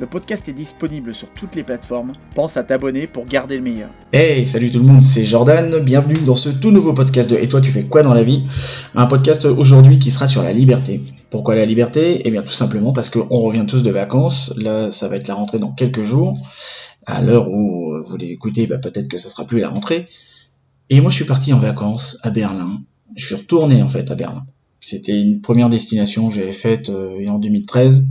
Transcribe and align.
Le 0.00 0.06
podcast 0.06 0.48
est 0.48 0.54
disponible 0.54 1.14
sur 1.14 1.28
toutes 1.30 1.54
les 1.54 1.62
plateformes. 1.62 2.12
Pense 2.34 2.56
à 2.56 2.64
t'abonner 2.64 3.06
pour 3.06 3.26
garder 3.26 3.56
le 3.56 3.62
meilleur. 3.62 3.90
Hey, 4.12 4.46
salut 4.46 4.70
tout 4.70 4.78
le 4.78 4.86
monde, 4.86 5.02
c'est 5.02 5.26
Jordan. 5.26 5.80
Bienvenue 5.80 6.18
dans 6.24 6.34
ce 6.34 6.48
tout 6.48 6.70
nouveau 6.70 6.94
podcast 6.94 7.28
de 7.28 7.36
Et 7.36 7.46
toi, 7.46 7.60
tu 7.60 7.70
fais 7.70 7.84
quoi 7.84 8.02
dans 8.02 8.14
la 8.14 8.24
vie? 8.24 8.44
Un 8.94 9.06
podcast 9.06 9.44
aujourd'hui 9.44 9.98
qui 9.98 10.10
sera 10.10 10.28
sur 10.28 10.42
la 10.42 10.54
liberté. 10.54 11.02
Pourquoi 11.30 11.56
la 11.56 11.66
liberté? 11.66 12.22
Eh 12.24 12.30
bien, 12.30 12.42
tout 12.42 12.54
simplement 12.54 12.92
parce 12.92 13.10
qu'on 13.10 13.40
revient 13.40 13.66
tous 13.68 13.82
de 13.82 13.90
vacances. 13.90 14.52
Là, 14.56 14.90
ça 14.90 15.08
va 15.08 15.16
être 15.16 15.28
la 15.28 15.34
rentrée 15.34 15.58
dans 15.58 15.72
quelques 15.72 16.04
jours. 16.04 16.38
À 17.04 17.20
l'heure 17.20 17.50
où 17.50 17.94
vous 18.06 18.16
l'écoutez, 18.16 18.66
bah, 18.66 18.78
peut-être 18.78 19.08
que 19.08 19.18
ça 19.18 19.28
sera 19.28 19.44
plus 19.44 19.60
la 19.60 19.68
rentrée. 19.68 20.08
Et 20.88 21.02
moi, 21.02 21.10
je 21.10 21.16
suis 21.16 21.26
parti 21.26 21.52
en 21.52 21.58
vacances 21.58 22.16
à 22.22 22.30
Berlin. 22.30 22.80
Je 23.14 23.26
suis 23.26 23.34
retourné 23.34 23.82
en 23.82 23.88
fait 23.90 24.10
à 24.10 24.14
Berlin. 24.14 24.46
C'était 24.80 25.12
une 25.12 25.42
première 25.42 25.68
destination 25.68 26.28
que 26.28 26.34
j'avais 26.34 26.52
faite 26.52 26.88
euh, 26.88 27.28
en 27.28 27.38
2013. 27.38 28.04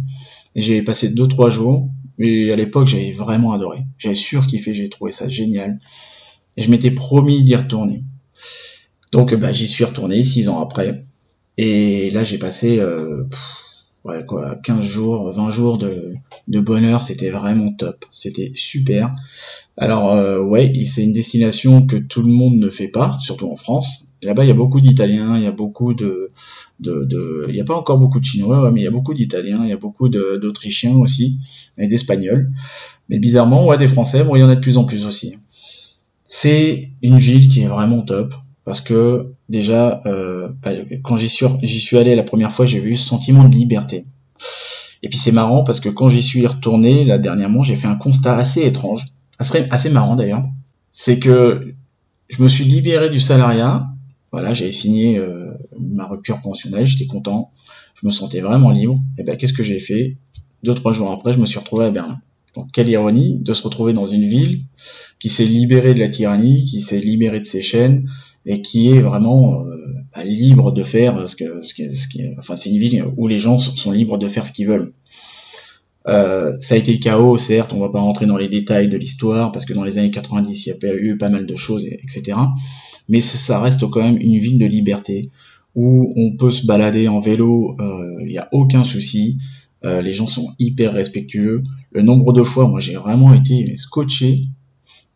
J'ai 0.55 0.81
passé 0.81 1.09
2-3 1.09 1.49
jours, 1.49 1.89
et 2.19 2.51
à 2.51 2.55
l'époque 2.55 2.87
j'avais 2.87 3.13
vraiment 3.13 3.53
adoré. 3.53 3.79
J'avais 3.97 4.15
surkiffé, 4.15 4.73
j'ai 4.73 4.89
trouvé 4.89 5.11
ça 5.11 5.29
génial. 5.29 5.77
Et 6.57 6.63
je 6.63 6.69
m'étais 6.69 6.91
promis 6.91 7.43
d'y 7.43 7.55
retourner. 7.55 8.03
Donc 9.11 9.33
bah, 9.35 9.51
j'y 9.53 9.67
suis 9.67 9.83
retourné 9.83 10.23
6 10.23 10.49
ans 10.49 10.61
après. 10.61 11.05
Et 11.57 12.11
là 12.11 12.23
j'ai 12.23 12.37
passé 12.37 12.79
euh, 12.79 13.23
quoi, 14.27 14.55
15 14.63 14.83
jours, 14.83 15.31
20 15.31 15.51
jours 15.51 15.77
de, 15.77 16.13
de 16.47 16.59
bonheur, 16.59 17.01
c'était 17.01 17.29
vraiment 17.29 17.73
top. 17.73 18.05
C'était 18.11 18.51
super. 18.55 19.11
Alors 19.77 20.13
euh, 20.13 20.41
ouais, 20.41 20.73
c'est 20.85 21.03
une 21.03 21.11
destination 21.11 21.85
que 21.85 21.97
tout 21.97 22.21
le 22.21 22.31
monde 22.31 22.55
ne 22.55 22.69
fait 22.69 22.87
pas, 22.87 23.17
surtout 23.19 23.49
en 23.49 23.55
France. 23.55 24.07
Là-bas, 24.23 24.45
il 24.45 24.47
y 24.47 24.51
a 24.51 24.55
beaucoup 24.55 24.81
d'Italiens, 24.81 25.35
il 25.35 25.43
y 25.43 25.47
a 25.47 25.51
beaucoup 25.51 25.93
de, 25.93 26.31
de, 26.79 27.05
de, 27.05 27.45
il 27.49 27.55
n'y 27.55 27.61
a 27.61 27.65
pas 27.65 27.75
encore 27.75 27.97
beaucoup 27.97 28.19
de 28.19 28.25
Chinois, 28.25 28.69
mais 28.71 28.81
il 28.81 28.83
y 28.83 28.87
a 28.87 28.91
beaucoup 28.91 29.13
d'Italiens, 29.13 29.61
il 29.63 29.69
y 29.69 29.73
a 29.73 29.77
beaucoup 29.77 30.09
d'Autrichiens 30.09 30.95
aussi, 30.95 31.39
et 31.77 31.87
d'Espagnols. 31.87 32.51
Mais 33.09 33.17
bizarrement, 33.17 33.65
ouais, 33.65 33.77
des 33.77 33.87
Français, 33.87 34.23
bon, 34.23 34.35
il 34.35 34.39
y 34.39 34.43
en 34.43 34.49
a 34.49 34.55
de 34.55 34.61
plus 34.61 34.77
en 34.77 34.83
plus 34.83 35.05
aussi. 35.05 35.37
C'est 36.25 36.91
une 37.01 37.17
ville 37.17 37.49
qui 37.49 37.61
est 37.61 37.67
vraiment 37.67 38.03
top, 38.03 38.33
parce 38.63 38.81
que 38.81 39.33
déjà, 39.49 40.01
euh, 40.05 40.49
bah, 40.61 40.71
quand 41.03 41.17
j'y 41.17 41.29
suis, 41.29 41.45
j'y 41.63 41.79
suis 41.79 41.97
allé 41.97 42.15
la 42.15 42.23
première 42.23 42.51
fois, 42.51 42.65
j'ai 42.65 42.77
eu 42.77 42.95
ce 42.95 43.07
sentiment 43.07 43.47
de 43.49 43.55
liberté. 43.55 44.05
Et 45.03 45.09
puis 45.09 45.17
c'est 45.17 45.31
marrant 45.31 45.63
parce 45.63 45.79
que 45.79 45.89
quand 45.89 46.09
j'y 46.09 46.21
suis 46.21 46.45
retourné 46.45 47.03
là 47.03 47.17
dernièrement, 47.17 47.63
j'ai 47.63 47.75
fait 47.75 47.87
un 47.87 47.95
constat 47.95 48.37
assez 48.37 48.61
étrange, 48.61 49.07
assez, 49.39 49.65
assez 49.71 49.89
marrant 49.89 50.15
d'ailleurs. 50.15 50.43
C'est 50.93 51.17
que 51.19 51.73
je 52.29 52.41
me 52.41 52.47
suis 52.47 52.65
libéré 52.65 53.09
du 53.09 53.19
salariat 53.19 53.87
voilà, 54.31 54.53
j'avais 54.53 54.71
signé 54.71 55.17
euh, 55.17 55.51
ma 55.77 56.07
rupture 56.07 56.41
conventionnelle, 56.41 56.87
j'étais 56.87 57.05
content, 57.05 57.51
je 57.95 58.05
me 58.05 58.11
sentais 58.11 58.39
vraiment 58.39 58.71
libre. 58.71 58.99
Et 59.17 59.23
ben 59.23 59.35
qu'est-ce 59.35 59.53
que 59.53 59.63
j'ai 59.63 59.79
fait? 59.79 60.17
Deux 60.63 60.73
trois 60.73 60.93
jours 60.93 61.11
après, 61.11 61.33
je 61.33 61.39
me 61.39 61.45
suis 61.45 61.59
retrouvé 61.59 61.85
à 61.85 61.91
Berlin. 61.91 62.19
Donc 62.55 62.71
quelle 62.71 62.89
ironie 62.89 63.37
de 63.39 63.53
se 63.53 63.63
retrouver 63.63 63.93
dans 63.93 64.07
une 64.07 64.27
ville 64.27 64.61
qui 65.19 65.29
s'est 65.29 65.45
libérée 65.45 65.93
de 65.93 65.99
la 65.99 66.09
tyrannie, 66.09 66.65
qui 66.65 66.81
s'est 66.81 66.99
libérée 66.99 67.39
de 67.39 67.45
ses 67.45 67.61
chaînes 67.61 68.09
et 68.45 68.61
qui 68.61 68.89
est 68.89 69.01
vraiment 69.01 69.65
euh, 69.65 69.75
bah, 70.15 70.23
libre 70.23 70.71
de 70.71 70.83
faire 70.83 71.27
ce 71.27 71.35
que, 71.35 71.61
ce 71.61 71.73
ce 71.93 72.07
qui, 72.07 72.23
enfin 72.39 72.55
c'est 72.55 72.69
une 72.69 72.77
ville 72.77 73.05
où 73.17 73.27
les 73.27 73.39
gens 73.39 73.59
sont 73.59 73.91
libres 73.91 74.17
de 74.17 74.27
faire 74.27 74.45
ce 74.45 74.51
qu'ils 74.51 74.67
veulent. 74.67 74.93
Euh, 76.07 76.57
ça 76.59 76.75
a 76.75 76.77
été 76.77 76.91
le 76.91 76.97
chaos, 76.97 77.37
certes, 77.37 77.73
on 77.73 77.79
va 77.79 77.89
pas 77.89 77.99
rentrer 77.99 78.25
dans 78.25 78.37
les 78.37 78.47
détails 78.47 78.89
de 78.89 78.97
l'histoire 78.97 79.51
parce 79.51 79.65
que 79.65 79.73
dans 79.73 79.83
les 79.83 79.97
années 79.97 80.09
90 80.09 80.65
il 80.65 80.69
y 80.69 80.85
a 80.85 80.95
eu 80.95 81.17
pas 81.17 81.29
mal 81.29 81.45
de 81.45 81.55
choses, 81.55 81.85
etc 81.85 82.37
mais 83.09 83.21
ça 83.21 83.59
reste 83.59 83.89
quand 83.89 84.01
même 84.01 84.17
une 84.17 84.37
ville 84.39 84.59
de 84.59 84.65
liberté 84.65 85.29
où 85.75 86.13
on 86.15 86.35
peut 86.35 86.51
se 86.51 86.65
balader 86.65 87.07
en 87.07 87.19
vélo, 87.19 87.75
euh, 87.79 88.17
il 88.21 88.31
n'y 88.31 88.37
a 88.37 88.49
aucun 88.51 88.83
souci. 88.83 89.37
Euh, 89.83 90.01
les 90.01 90.13
gens 90.13 90.27
sont 90.27 90.53
hyper 90.59 90.93
respectueux. 90.93 91.63
Le 91.91 92.01
nombre 92.01 92.33
de 92.33 92.43
fois, 92.43 92.67
moi 92.67 92.79
j'ai 92.79 92.95
vraiment 92.95 93.33
été 93.33 93.75
scotché 93.77 94.43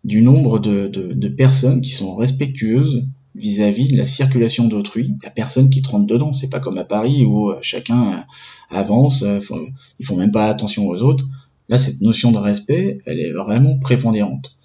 du 0.04 0.22
nombre 0.22 0.60
de, 0.60 1.28
personnes 1.28 1.82
qui 1.82 1.92
sont 1.92 2.16
respectueuses 2.16 3.06
vis-à-vis 3.36 3.90
de 3.90 3.98
la 3.98 4.06
circulation 4.06 4.68
d'autrui. 4.68 5.08
Il 5.08 5.18
n'y 5.22 5.28
a 5.28 5.32
personne 5.32 5.70
qui 5.70 5.82
te 5.82 5.90
rentre 5.90 6.08
dedans. 6.08 6.34
C'est 6.34 6.50
pas 6.50 6.60
comme 6.60 6.78
à 6.78 6.86
Paris 6.86 7.26
où 7.26 7.50
euh, 7.50 7.58
chacun 7.62 8.24
avance, 8.70 9.24
ils 10.00 10.06
font 10.06 10.16
même 10.16 10.32
pas 10.32 10.48
attention 10.48 10.88
aux 10.88 11.02
autres. 11.02 11.26
Là, 11.68 11.78
cette 11.78 12.00
notion 12.00 12.32
de 12.32 12.38
respect, 12.38 13.00
elle 13.06 13.20
est 13.20 13.32
vraiment 13.32 13.78
prépondérante 13.80 14.56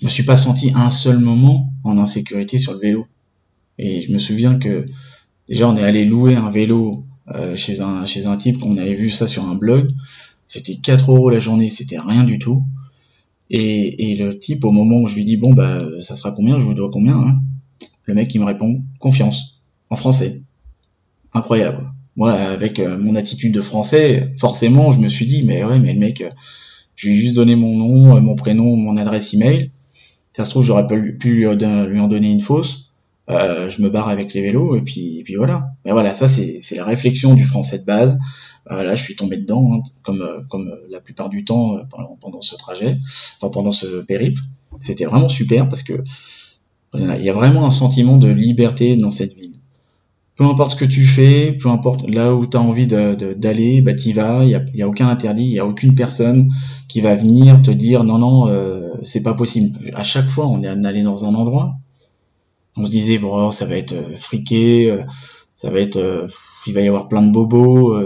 je 0.00 0.04
me 0.04 0.10
suis 0.10 0.24
pas 0.24 0.36
senti 0.36 0.72
un 0.74 0.90
seul 0.90 1.18
moment 1.18 1.72
en 1.84 1.98
insécurité 1.98 2.58
sur 2.58 2.72
le 2.72 2.78
vélo. 2.78 3.06
Et 3.78 4.02
je 4.02 4.12
me 4.12 4.18
souviens 4.18 4.58
que 4.58 4.86
déjà 5.48 5.68
on 5.68 5.76
est 5.76 5.82
allé 5.82 6.04
louer 6.04 6.34
un 6.34 6.50
vélo 6.50 7.04
euh, 7.28 7.56
chez 7.56 7.80
un 7.80 8.06
chez 8.06 8.26
un 8.26 8.36
type 8.36 8.58
qu'on 8.58 8.76
avait 8.76 8.94
vu 8.94 9.10
ça 9.10 9.26
sur 9.26 9.44
un 9.44 9.54
blog. 9.54 9.90
C'était 10.46 10.76
4 10.76 11.10
euros 11.10 11.30
la 11.30 11.40
journée, 11.40 11.70
c'était 11.70 11.98
rien 11.98 12.24
du 12.24 12.38
tout. 12.38 12.62
Et, 13.48 14.16
le 14.18 14.38
type 14.38 14.64
au 14.64 14.72
moment 14.72 15.00
où 15.02 15.08
je 15.08 15.14
lui 15.14 15.24
dis 15.24 15.36
bon 15.36 15.54
bah 15.54 15.82
ça 16.00 16.14
sera 16.14 16.32
combien, 16.32 16.60
je 16.60 16.64
vous 16.64 16.74
dois 16.74 16.90
combien, 16.92 17.16
hein? 17.16 17.40
Le 18.04 18.14
mec 18.14 18.34
il 18.34 18.40
me 18.40 18.44
répond 18.44 18.82
confiance 18.98 19.60
en 19.90 19.96
français. 19.96 20.42
Incroyable. 21.32 21.92
Moi 22.16 22.32
avec 22.32 22.80
euh, 22.80 22.98
mon 22.98 23.14
attitude 23.14 23.52
de 23.52 23.60
français, 23.60 24.34
forcément 24.38 24.92
je 24.92 24.98
me 24.98 25.08
suis 25.08 25.26
dit 25.26 25.42
mais 25.42 25.64
ouais 25.64 25.78
mais 25.78 25.92
le 25.92 26.00
mec, 26.00 26.20
euh, 26.20 26.30
je 26.96 27.08
lui 27.08 27.14
ai 27.14 27.18
juste 27.18 27.34
donné 27.34 27.56
mon 27.56 27.76
nom, 27.76 28.20
mon 28.20 28.36
prénom, 28.36 28.76
mon 28.76 28.96
adresse 28.96 29.32
email 29.34 29.70
ça 30.36 30.44
se 30.44 30.50
trouve, 30.50 30.64
j'aurais 30.64 30.86
pu, 30.86 31.16
pu 31.16 31.46
lui, 31.46 31.46
en 31.46 32.08
donner 32.08 32.30
une 32.30 32.42
fausse. 32.42 32.92
Euh, 33.30 33.70
je 33.70 33.80
me 33.80 33.88
barre 33.88 34.10
avec 34.10 34.34
les 34.34 34.42
vélos 34.42 34.76
et 34.76 34.82
puis, 34.82 35.24
voilà. 35.34 35.70
Mais 35.86 35.92
voilà, 35.92 36.12
ça 36.12 36.28
c'est 36.28 36.60
la 36.72 36.84
réflexion 36.84 37.32
du 37.32 37.44
français 37.44 37.78
de 37.78 37.84
base. 37.84 38.18
Euh, 38.70 38.82
là, 38.82 38.94
je 38.94 39.02
suis 39.02 39.16
tombé 39.16 39.38
dedans, 39.38 39.72
hein, 39.72 39.88
comme, 40.02 40.20
euh, 40.20 40.76
la 40.90 41.00
plupart 41.00 41.30
du 41.30 41.46
temps 41.46 41.78
pendant, 42.20 42.42
ce 42.42 42.54
trajet, 42.54 42.98
enfin 43.40 43.50
pendant 43.50 43.72
ce 43.72 44.02
périple. 44.02 44.42
C'était 44.80 45.06
vraiment 45.06 45.30
super 45.30 45.70
parce 45.70 45.82
que 45.82 46.04
il 46.92 47.22
y 47.22 47.30
a 47.30 47.32
vraiment 47.32 47.66
un 47.66 47.70
sentiment 47.70 48.18
de 48.18 48.28
liberté 48.28 48.96
dans 48.96 49.10
cette 49.10 49.32
ville. 49.34 49.54
Peu 50.36 50.44
importe 50.44 50.72
ce 50.72 50.76
que 50.76 50.84
tu 50.84 51.06
fais, 51.06 51.52
peu 51.52 51.70
importe 51.70 52.08
là 52.08 52.34
où 52.34 52.46
tu 52.46 52.58
as 52.58 52.60
envie 52.60 52.86
d'aller, 52.86 53.80
bah 53.80 53.94
t'y 53.94 54.12
vas, 54.12 54.44
il 54.44 54.48
n'y 54.48 54.54
a, 54.54 54.62
y 54.74 54.82
a, 54.82 54.88
aucun 54.88 55.08
interdit, 55.08 55.44
il 55.44 55.52
n'y 55.52 55.58
a 55.58 55.66
aucune 55.66 55.94
personne 55.94 56.50
qui 56.88 57.00
va 57.00 57.14
venir 57.16 57.62
te 57.62 57.70
dire 57.70 58.04
non, 58.04 58.18
non, 58.18 58.48
euh, 58.48 58.85
c'est 59.02 59.22
pas 59.22 59.34
possible. 59.34 59.92
À 59.94 60.04
chaque 60.04 60.28
fois, 60.28 60.46
on 60.46 60.62
est 60.62 60.68
allé 60.68 61.02
dans 61.02 61.24
un 61.24 61.34
endroit, 61.34 61.76
on 62.76 62.86
se 62.86 62.90
disait 62.90 63.18
bon, 63.18 63.50
ça 63.50 63.66
va 63.66 63.76
être 63.76 63.92
euh, 63.92 64.16
friqué, 64.16 64.90
euh, 64.90 65.02
ça 65.56 65.70
va 65.70 65.80
être, 65.80 65.96
euh, 65.96 66.28
il 66.66 66.74
va 66.74 66.82
y 66.82 66.88
avoir 66.88 67.08
plein 67.08 67.22
de 67.22 67.30
bobos. 67.30 67.98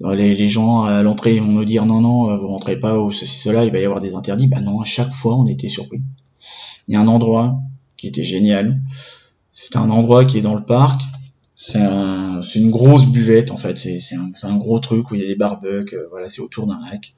Les, 0.00 0.34
les, 0.36 0.48
gens 0.48 0.82
à 0.82 1.02
l'entrée 1.02 1.40
vont 1.40 1.46
nous 1.46 1.64
dire 1.64 1.84
non 1.84 2.00
non 2.00 2.36
vous 2.36 2.46
rentrez 2.46 2.78
pas 2.78 2.96
ou 3.00 3.10
ceci 3.10 3.36
cela 3.36 3.64
il 3.64 3.72
va 3.72 3.80
y 3.80 3.84
avoir 3.84 4.00
des 4.00 4.14
interdits. 4.14 4.46
Bah 4.46 4.60
non 4.60 4.80
à 4.80 4.84
chaque 4.84 5.12
fois 5.12 5.36
on 5.36 5.46
était 5.46 5.68
surpris. 5.68 6.00
Il 6.86 6.94
y 6.94 6.96
a 6.96 7.00
un 7.00 7.08
endroit 7.08 7.58
qui 7.96 8.06
était 8.06 8.22
génial. 8.22 8.80
C'est 9.50 9.74
un 9.74 9.90
endroit 9.90 10.24
qui 10.24 10.38
est 10.38 10.42
dans 10.42 10.54
le 10.54 10.64
parc. 10.64 11.02
C'est 11.56 11.80
un, 11.80 12.42
une 12.42 12.70
grosse 12.70 13.06
buvette 13.06 13.50
en 13.50 13.56
fait. 13.56 13.76
C'est 13.76 14.14
un, 14.14 14.30
un, 14.44 14.56
gros 14.56 14.78
truc 14.78 15.10
où 15.10 15.16
il 15.16 15.20
y 15.20 15.24
a 15.24 15.26
des 15.26 15.34
barbecues 15.34 15.96
voilà 16.10 16.28
c'est 16.28 16.40
autour 16.40 16.68
d'un 16.68 16.78
lac 16.78 17.14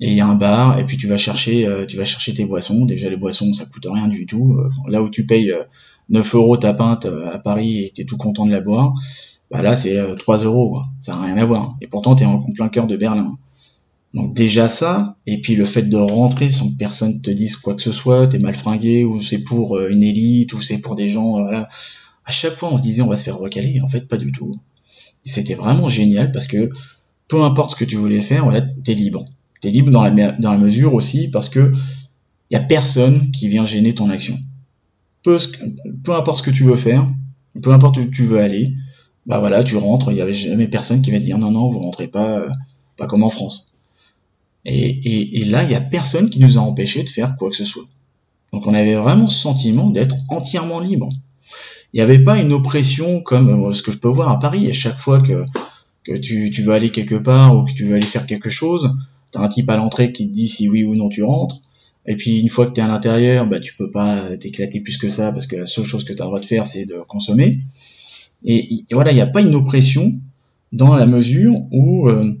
et 0.00 0.10
il 0.10 0.14
y 0.14 0.20
a 0.20 0.26
un 0.26 0.34
bar 0.34 0.78
et 0.78 0.84
puis 0.84 0.96
tu 0.96 1.06
vas 1.06 1.16
chercher 1.16 1.66
euh, 1.66 1.86
tu 1.86 1.96
vas 1.96 2.04
chercher 2.04 2.34
tes 2.34 2.44
boissons. 2.44 2.84
Déjà 2.84 3.08
les 3.08 3.16
boissons 3.16 3.52
ça 3.52 3.66
coûte 3.66 3.86
rien 3.88 4.08
du 4.08 4.26
tout. 4.26 4.56
Euh, 4.58 4.70
là 4.88 5.02
où 5.02 5.08
tu 5.08 5.24
payes 5.24 5.52
9 6.08 6.34
euh, 6.34 6.38
euros 6.38 6.56
ta 6.56 6.74
pinte 6.74 7.06
à 7.06 7.38
Paris 7.38 7.84
et 7.84 7.92
t'es 7.94 8.04
tout 8.04 8.16
content 8.16 8.46
de 8.46 8.50
la 8.50 8.60
boire 8.60 8.94
bah 9.50 9.62
là 9.62 9.76
c'est 9.76 9.96
3 10.18 10.38
euros 10.38 10.80
ça 11.00 11.14
n'a 11.14 11.22
rien 11.22 11.36
à 11.36 11.44
voir. 11.44 11.76
Et 11.80 11.86
pourtant 11.86 12.16
t'es 12.16 12.24
en 12.24 12.42
plein 12.52 12.68
cœur 12.68 12.86
de 12.86 12.96
Berlin. 12.96 13.38
Donc 14.14 14.34
déjà 14.34 14.68
ça 14.68 15.16
et 15.26 15.40
puis 15.40 15.54
le 15.54 15.64
fait 15.64 15.82
de 15.82 15.96
rentrer 15.96 16.50
sans 16.50 16.70
que 16.70 16.76
personne 16.76 17.20
te 17.20 17.30
dise 17.30 17.56
quoi 17.56 17.74
que 17.74 17.82
ce 17.82 17.92
soit 17.92 18.26
t'es 18.28 18.38
mal 18.38 18.54
fringué 18.54 19.04
ou 19.04 19.20
c'est 19.20 19.38
pour 19.38 19.78
une 19.78 20.02
élite 20.02 20.52
ou 20.54 20.60
c'est 20.60 20.78
pour 20.78 20.96
des 20.96 21.08
gens 21.10 21.42
voilà. 21.42 21.68
À 22.24 22.30
chaque 22.32 22.54
fois 22.54 22.72
on 22.72 22.76
se 22.76 22.82
disait 22.82 23.02
on 23.02 23.08
va 23.08 23.16
se 23.16 23.24
faire 23.24 23.38
recaler. 23.38 23.80
En 23.80 23.88
fait 23.88 24.08
pas 24.08 24.16
du 24.16 24.32
tout. 24.32 24.56
C'était 25.24 25.54
vraiment 25.54 25.88
génial 25.88 26.32
parce 26.32 26.46
que 26.46 26.70
peu 27.28 27.42
importe 27.42 27.72
ce 27.72 27.76
que 27.76 27.84
tu 27.84 27.96
voulais 27.96 28.20
faire 28.22 28.44
voilà 28.44 28.62
t'es 28.84 28.94
libre 28.94 29.24
Libre 29.70 29.90
dans 29.90 30.02
la, 30.04 30.58
mesure 30.58 30.94
aussi 30.94 31.28
parce 31.28 31.48
que 31.48 31.72
il 32.50 32.54
y 32.54 32.56
a 32.56 32.60
personne 32.60 33.30
qui 33.30 33.48
vient 33.48 33.66
gêner 33.66 33.94
ton 33.94 34.10
action. 34.10 34.38
Peu, 35.22 35.38
importe 36.08 36.38
ce 36.38 36.42
que 36.42 36.50
tu 36.50 36.64
veux 36.64 36.76
faire, 36.76 37.08
peu 37.62 37.72
importe 37.72 37.96
où 37.96 38.04
tu 38.04 38.24
veux 38.24 38.40
aller, 38.40 38.74
bah 39.26 39.38
voilà, 39.38 39.64
tu 39.64 39.76
rentres, 39.76 40.12
il 40.12 40.18
y 40.18 40.20
avait 40.20 40.34
jamais 40.34 40.68
personne 40.68 41.00
qui 41.00 41.10
va 41.10 41.18
te 41.18 41.24
dire 41.24 41.38
non, 41.38 41.50
non, 41.50 41.70
vous 41.70 41.78
rentrez 41.78 42.08
pas, 42.08 42.40
euh, 42.40 42.48
pas 42.96 43.06
comme 43.06 43.22
en 43.22 43.30
France. 43.30 43.66
Et, 44.66 45.44
là, 45.44 45.64
il 45.64 45.70
y 45.70 45.74
a 45.74 45.80
personne 45.80 46.30
qui 46.30 46.40
nous 46.40 46.56
a 46.56 46.60
empêché 46.60 47.02
de 47.02 47.08
faire 47.08 47.36
quoi 47.36 47.50
que 47.50 47.56
ce 47.56 47.64
soit. 47.64 47.84
Donc 48.52 48.66
on 48.66 48.74
avait 48.74 48.94
vraiment 48.94 49.28
ce 49.28 49.38
sentiment 49.38 49.90
d'être 49.90 50.16
entièrement 50.28 50.80
libre. 50.80 51.08
il 51.92 51.96
n'y 51.96 52.00
avait 52.00 52.22
pas 52.22 52.38
une 52.38 52.52
oppression 52.52 53.20
comme 53.20 53.74
ce 53.74 53.82
que 53.82 53.92
je 53.92 53.98
peux 53.98 54.08
voir 54.08 54.28
à 54.30 54.38
Paris. 54.38 54.70
À 54.70 54.72
chaque 54.72 55.00
fois 55.00 55.20
que, 55.20 55.44
tu 56.18 56.62
veux 56.62 56.72
aller 56.72 56.90
quelque 56.90 57.16
part 57.16 57.56
ou 57.56 57.64
que 57.64 57.72
tu 57.72 57.84
veux 57.84 57.96
aller 57.96 58.06
faire 58.06 58.26
quelque 58.26 58.50
chose, 58.50 58.90
tu 59.34 59.38
as 59.38 59.42
un 59.42 59.48
type 59.48 59.68
à 59.68 59.76
l'entrée 59.76 60.12
qui 60.12 60.28
te 60.28 60.32
dit 60.32 60.48
si 60.48 60.68
oui 60.68 60.84
ou 60.84 60.94
non 60.94 61.08
tu 61.08 61.22
rentres. 61.22 61.60
Et 62.06 62.16
puis 62.16 62.38
une 62.38 62.48
fois 62.48 62.66
que 62.66 62.72
tu 62.72 62.80
es 62.80 62.84
à 62.84 62.88
l'intérieur, 62.88 63.46
bah, 63.46 63.60
tu 63.60 63.74
peux 63.74 63.90
pas 63.90 64.36
t'éclater 64.38 64.80
plus 64.80 64.98
que 64.98 65.08
ça 65.08 65.32
parce 65.32 65.46
que 65.46 65.56
la 65.56 65.66
seule 65.66 65.84
chose 65.84 66.04
que 66.04 66.12
tu 66.12 66.20
as 66.20 66.24
le 66.24 66.28
droit 66.28 66.40
de 66.40 66.44
faire, 66.44 66.66
c'est 66.66 66.84
de 66.84 66.96
consommer. 67.08 67.60
Et, 68.44 68.84
voilà, 68.92 69.10
il 69.12 69.14
n'y 69.14 69.22
a 69.22 69.26
pas 69.26 69.40
une 69.40 69.54
oppression 69.54 70.12
dans 70.72 70.94
la 70.94 71.06
mesure 71.06 71.54
où 71.72 72.08
euh, 72.08 72.34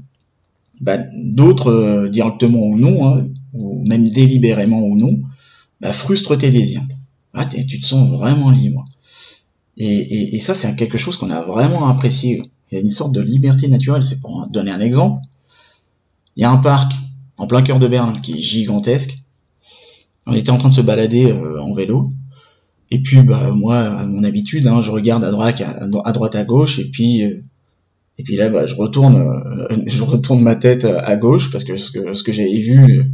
bah, 0.80 0.98
d'autres, 1.14 1.70
euh, 1.70 2.08
directement 2.10 2.60
ou 2.60 2.78
non, 2.78 3.06
hein, 3.06 3.26
ou 3.54 3.82
même 3.86 4.08
délibérément 4.10 4.82
ou 4.82 4.96
non, 4.96 5.20
bah, 5.80 5.92
frustrent 5.92 6.36
tes 6.36 6.50
désirs. 6.50 6.82
Ah, 7.32 7.46
tu 7.46 7.80
te 7.80 7.86
sens 7.86 8.10
vraiment 8.10 8.50
libre. 8.50 8.84
Et, 9.76 10.36
et, 10.36 10.40
ça, 10.40 10.54
c'est 10.54 10.76
quelque 10.76 10.98
chose 10.98 11.16
qu'on 11.16 11.30
a 11.30 11.42
vraiment 11.42 11.88
apprécié. 11.88 12.42
Il 12.70 12.74
y 12.74 12.78
a 12.78 12.80
une 12.80 12.90
sorte 12.90 13.12
de 13.12 13.20
liberté 13.20 13.66
naturelle. 13.66 14.04
C'est 14.04 14.20
pour 14.20 14.46
donner 14.48 14.70
un 14.70 14.80
exemple. 14.80 15.20
Il 16.36 16.42
y 16.42 16.44
a 16.44 16.50
un 16.50 16.56
parc 16.56 16.92
en 17.36 17.46
plein 17.46 17.62
cœur 17.62 17.78
de 17.78 17.88
Berne 17.88 18.20
qui 18.20 18.34
est 18.34 18.38
gigantesque. 18.38 19.16
On 20.26 20.34
était 20.34 20.50
en 20.50 20.58
train 20.58 20.70
de 20.70 20.74
se 20.74 20.80
balader 20.80 21.30
euh, 21.30 21.60
en 21.60 21.74
vélo. 21.74 22.08
Et 22.90 23.00
puis, 23.00 23.22
bah, 23.22 23.50
moi, 23.50 23.78
à 23.78 24.06
mon 24.06 24.24
habitude, 24.24 24.66
hein, 24.66 24.82
je 24.82 24.90
regarde 24.90 25.24
à 25.24 25.30
droite, 25.30 25.60
à, 25.60 26.12
droite, 26.12 26.34
à 26.34 26.44
gauche, 26.44 26.78
et 26.78 26.90
puis, 26.90 27.24
euh, 27.24 27.42
et 28.18 28.22
puis 28.22 28.36
là, 28.36 28.48
bah, 28.48 28.66
je 28.66 28.74
retourne, 28.74 29.16
euh, 29.16 29.76
je 29.86 30.02
retourne 30.02 30.40
ma 30.40 30.54
tête 30.54 30.84
à 30.84 31.16
gauche 31.16 31.50
parce 31.50 31.64
que 31.64 31.76
ce 31.76 31.90
que, 31.90 32.14
ce 32.14 32.22
que 32.22 32.32
j'avais 32.32 32.60
vu, 32.60 33.10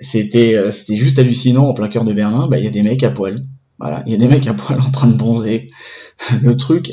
c'était, 0.00 0.70
c'était 0.70 0.96
juste 0.96 1.18
hallucinant 1.18 1.66
en 1.66 1.74
plein 1.74 1.88
cœur 1.88 2.04
de 2.04 2.12
Berlin. 2.12 2.48
Bah, 2.48 2.58
il 2.58 2.64
y 2.64 2.68
a 2.68 2.70
des 2.70 2.82
mecs 2.82 3.02
à 3.02 3.10
poil. 3.10 3.42
Voilà, 3.78 4.02
il 4.06 4.12
y 4.12 4.14
a 4.14 4.18
des 4.18 4.28
mecs 4.28 4.46
à 4.46 4.54
poil 4.54 4.80
en 4.80 4.90
train 4.90 5.08
de 5.08 5.16
bronzer. 5.16 5.70
Le 6.42 6.56
truc 6.56 6.92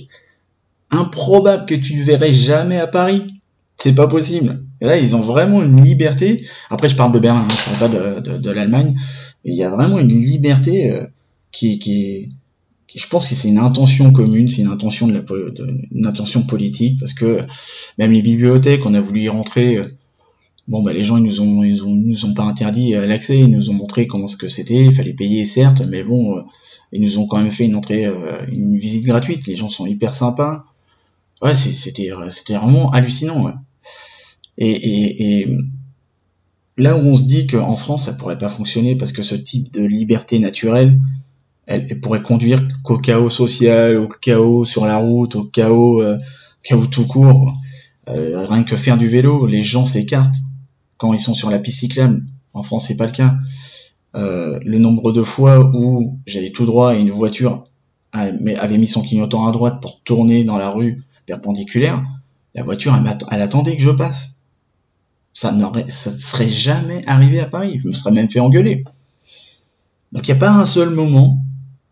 improbable 0.90 1.66
que 1.66 1.76
tu 1.76 2.02
verrais 2.02 2.32
jamais 2.32 2.80
à 2.80 2.88
Paris. 2.88 3.42
C'est 3.78 3.94
pas 3.94 4.08
possible. 4.08 4.64
Et 4.82 4.86
là, 4.86 4.98
ils 4.98 5.16
ont 5.16 5.22
vraiment 5.22 5.64
une 5.64 5.84
liberté. 5.84 6.46
Après, 6.70 6.90
je 6.90 6.96
parle 6.96 7.12
de 7.12 7.20
Berlin, 7.20 7.48
hein, 7.50 7.56
je 7.66 7.78
parle 7.78 7.92
pas 7.92 8.22
de, 8.22 8.38
de, 8.38 8.52
l'Allemagne. 8.52 8.96
Mais 9.44 9.52
il 9.52 9.58
y 9.58 9.64
a 9.64 9.70
vraiment 9.70 9.98
une 10.00 10.10
liberté 10.10 10.92
euh, 10.92 11.06
qui, 11.52 11.80
qui, 11.80 12.30
je 12.94 13.08
pense 13.08 13.28
que 13.28 13.36
c'est 13.36 13.50
une 13.50 13.58
intention 13.58 14.12
commune, 14.12 14.50
c'est 14.50 14.62
une 14.62 14.68
intention 14.68 15.08
de, 15.08 15.14
la, 15.14 15.22
une 15.92 16.06
intention 16.06 16.44
politique, 16.44 17.00
parce 17.00 17.14
que 17.14 17.46
même 17.98 18.12
les 18.12 18.22
bibliothèques, 18.22 18.86
on 18.86 18.94
a 18.94 19.02
voulu 19.02 19.22
y 19.22 19.30
rentrer. 19.30 19.78
Euh, 19.78 19.88
bon, 20.68 20.84
bah, 20.84 20.94
les 20.94 21.04
gens, 21.04 21.18
ils 21.18 21.24
nous 21.24 21.42
ont, 21.42 21.64
ils 21.64 21.84
nous 21.84 22.26
ont 22.26 22.34
pas 22.34 22.44
interdit 22.44 22.94
euh, 22.94 23.08
l'accès, 23.08 23.40
ils 23.40 23.50
nous 23.50 23.72
ont 23.72 23.76
montré 23.76 24.06
comment 24.06 24.28
c'était. 24.28 24.86
Il 24.86 24.94
fallait 24.94 25.14
payer, 25.14 25.46
certes, 25.48 25.82
mais 25.88 26.04
bon, 26.04 26.44
ils 26.92 27.02
nous 27.02 27.18
ont 27.18 27.26
quand 27.26 27.38
même 27.38 27.52
fait 27.52 27.66
une 27.66 27.76
entrée, 27.76 28.06
une 28.52 28.78
visite 28.78 29.06
gratuite. 29.06 29.48
Les 29.48 29.56
gens 29.56 29.70
sont 29.70 29.88
hyper 29.88 30.14
sympas. 30.14 30.66
Ouais, 31.42 31.56
c'était, 31.56 32.12
c'était 32.30 32.56
vraiment 32.56 32.92
hallucinant. 32.92 33.54
Et, 34.58 34.72
et, 34.72 35.42
et, 35.42 35.58
là 36.78 36.96
où 36.96 37.00
on 37.00 37.16
se 37.16 37.24
dit 37.24 37.48
qu'en 37.48 37.76
France, 37.76 38.06
ça 38.06 38.14
pourrait 38.14 38.38
pas 38.38 38.50
fonctionner 38.50 38.96
parce 38.96 39.12
que 39.12 39.24
ce 39.24 39.36
type 39.36 39.72
de 39.72 39.84
liberté 39.84 40.40
naturelle, 40.40 41.00
elle, 41.66 42.00
pourrait 42.00 42.22
conduire 42.22 42.66
qu'au 42.84 42.98
chaos 42.98 43.30
social, 43.30 43.98
au 43.98 44.08
chaos 44.08 44.66
sur 44.66 44.86
la 44.86 44.98
route, 44.98 45.36
au 45.36 45.44
chaos, 45.44 46.02
euh, 46.02 46.18
chaos 46.64 46.88
tout 46.88 47.06
court. 47.06 47.54
Euh, 48.10 48.46
rien 48.48 48.64
que 48.64 48.78
faire 48.78 48.98
du 48.98 49.08
vélo, 49.08 49.46
les 49.48 49.64
gens 49.64 49.86
s'écartent 49.86 50.36
quand 50.98 51.14
ils 51.14 51.20
sont 51.20 51.34
sur 51.34 51.50
la 51.50 51.60
piste 51.60 51.80
cyclable. 51.80 52.24
En 52.54 52.64
France, 52.64 52.88
c'est 52.88 52.96
pas 52.96 53.06
le 53.06 53.12
cas. 53.12 53.36
Euh, 54.16 54.60
le 54.64 54.80
nombre 54.80 55.12
de 55.12 55.22
fois 55.22 55.72
où 55.76 56.20
j'allais 56.26 56.52
tout 56.52 56.66
droit 56.66 56.96
et 56.96 57.00
une 57.00 57.12
voiture 57.12 57.66
avait 58.14 58.78
mis 58.78 58.88
son 58.88 59.04
clignotant 59.04 59.46
à 59.46 59.52
droite 59.52 59.80
pour 59.82 60.02
tourner 60.04 60.44
dans 60.44 60.58
la 60.58 60.72
rue 60.72 61.04
perpendiculaire, 61.28 62.04
la 62.56 62.64
voiture, 62.64 62.96
elle, 62.96 63.18
elle 63.30 63.42
attendait 63.42 63.76
que 63.76 63.84
je 63.84 63.92
passe. 63.92 64.30
Ça 65.40 65.52
ne 65.52 66.18
serait 66.18 66.50
jamais 66.50 67.04
arrivé 67.06 67.40
à 67.40 67.46
Paris. 67.46 67.80
Je 67.84 67.88
me 67.88 67.94
serais 67.94 68.10
même 68.10 68.28
fait 68.28 68.40
engueuler. 68.40 68.84
Donc 70.12 70.28
il 70.28 70.32
n'y 70.32 70.38
a 70.38 70.40
pas 70.40 70.50
un 70.50 70.66
seul 70.66 70.90
moment 70.90 71.46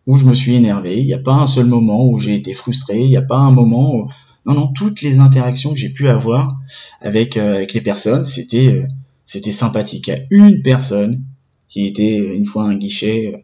où 0.08 0.18
je 0.18 0.26
me 0.26 0.34
suis 0.34 0.56
énervé, 0.56 0.98
il 0.98 1.06
n'y 1.06 1.14
a 1.14 1.20
pas 1.20 1.36
un 1.36 1.46
seul 1.46 1.68
moment 1.68 2.08
où 2.08 2.20
j'ai 2.20 2.34
été 2.34 2.54
frustré, 2.54 3.00
il 3.02 3.08
n'y 3.08 3.18
a 3.18 3.22
pas 3.22 3.38
un 3.38 3.52
moment 3.52 3.94
où... 3.94 4.10
Non, 4.48 4.56
non, 4.56 4.68
toutes 4.74 5.04
les 5.04 5.20
interactions 5.20 5.74
que 5.74 5.80
j'ai 5.80 5.92
pu 5.92 6.08
avoir 6.08 6.58
avec, 7.02 7.38
euh, 7.38 7.68
les 7.72 7.82
personnes, 7.82 8.26
c'était 8.26 8.72
euh, 8.72 8.88
c'était 9.26 9.52
sympathique. 9.52 10.08
Il 10.08 10.12
y 10.12 10.14
a 10.16 10.24
une 10.32 10.64
personne 10.64 11.22
qui 11.68 11.86
était 11.86 12.18
une 12.18 12.48
fois 12.48 12.64
un 12.64 12.76
guichet 12.76 13.44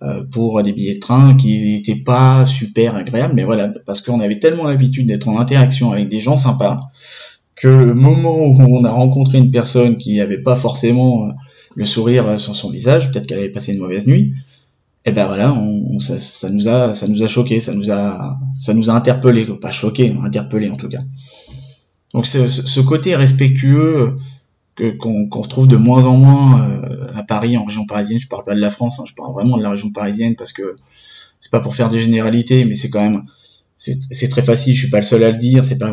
euh, 0.00 0.24
pour 0.32 0.62
des 0.62 0.72
billets 0.72 0.94
de 0.94 1.00
train 1.00 1.34
qui 1.34 1.74
n'était 1.74 1.96
pas 1.96 2.46
super 2.46 2.96
agréable, 2.96 3.34
mais 3.34 3.44
voilà, 3.44 3.68
parce 3.84 4.00
qu'on 4.00 4.20
avait 4.20 4.38
tellement 4.38 4.64
l'habitude 4.64 5.08
d'être 5.08 5.28
en 5.28 5.38
interaction 5.38 5.92
avec 5.92 6.08
des 6.08 6.22
gens 6.22 6.36
sympas 6.36 6.80
que 7.56 7.68
le 7.68 7.94
moment 7.94 8.36
où 8.36 8.60
on 8.60 8.84
a 8.84 8.90
rencontré 8.90 9.38
une 9.38 9.50
personne 9.50 9.96
qui 9.96 10.16
n'avait 10.16 10.42
pas 10.42 10.56
forcément 10.56 11.26
euh, 11.26 11.32
le 11.74 11.84
sourire 11.84 12.26
euh, 12.26 12.38
sur 12.38 12.56
son 12.56 12.70
visage, 12.70 13.10
peut-être 13.10 13.26
qu'elle 13.26 13.38
avait 13.38 13.50
passé 13.50 13.72
une 13.72 13.80
mauvaise 13.80 14.06
nuit, 14.06 14.34
et 15.04 15.10
eh 15.10 15.12
ben 15.12 15.26
voilà, 15.26 15.52
ça, 15.98 16.48
nous 16.48 16.68
a, 16.68 16.94
ça 16.94 17.08
nous 17.08 17.24
a 17.24 17.26
choqué, 17.26 17.60
ça 17.60 17.74
nous 17.74 17.90
a, 17.90 18.38
ça 18.56 18.72
nous 18.72 18.88
a 18.88 18.92
interpellé, 18.92 19.44
pas 19.60 19.72
choqué, 19.72 20.16
interpellé 20.22 20.70
en 20.70 20.76
tout 20.76 20.88
cas. 20.88 21.00
Donc 22.14 22.28
ce, 22.28 22.46
ce 22.46 22.80
côté 22.80 23.16
respectueux 23.16 24.14
qu'on 24.98 25.28
retrouve 25.30 25.68
de 25.68 25.76
moins 25.76 26.04
en 26.06 26.16
moins 26.16 26.62
euh, 26.62 27.08
à 27.14 27.22
Paris, 27.22 27.56
en 27.56 27.64
région 27.64 27.86
parisienne, 27.86 28.20
je 28.20 28.28
parle 28.28 28.44
pas 28.44 28.54
de 28.54 28.60
la 28.60 28.70
France, 28.70 28.98
hein, 28.98 29.04
je 29.06 29.14
parle 29.14 29.32
vraiment 29.32 29.56
de 29.56 29.62
la 29.62 29.70
région 29.70 29.90
parisienne 29.90 30.34
parce 30.36 30.52
que 30.52 30.76
c'est 31.40 31.50
pas 31.50 31.60
pour 31.60 31.74
faire 31.74 31.88
des 31.88 32.00
généralités, 32.00 32.64
mais 32.64 32.74
c'est 32.74 32.88
quand 32.88 33.00
même 33.00 33.24
c'est 34.10 34.28
très 34.28 34.42
facile, 34.42 34.74
je 34.74 34.80
suis 34.80 34.90
pas 34.90 34.98
le 34.98 35.04
seul 35.04 35.24
à 35.24 35.30
le 35.30 35.38
dire, 35.38 35.64
c'est 35.64 35.78
pas 35.78 35.92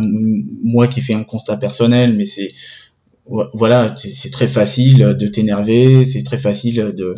moi 0.63 0.87
qui 0.87 1.01
fais 1.01 1.13
un 1.13 1.23
constat 1.23 1.57
personnel, 1.57 2.15
mais 2.15 2.25
c'est 2.25 2.53
voilà, 3.53 3.93
c'est 3.95 4.31
très 4.31 4.47
facile 4.47 5.15
de 5.19 5.27
t'énerver, 5.27 6.05
c'est 6.05 6.23
très 6.23 6.39
facile 6.39 6.93
de 6.95 7.15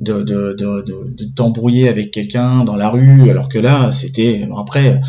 de, 0.00 0.22
de, 0.22 0.54
de, 0.54 0.82
de 0.86 1.24
t'embrouiller 1.34 1.88
avec 1.88 2.10
quelqu'un 2.10 2.64
dans 2.64 2.76
la 2.76 2.88
rue, 2.88 3.30
alors 3.30 3.48
que 3.48 3.58
là, 3.58 3.92
c'était 3.92 4.48
après, 4.56 5.00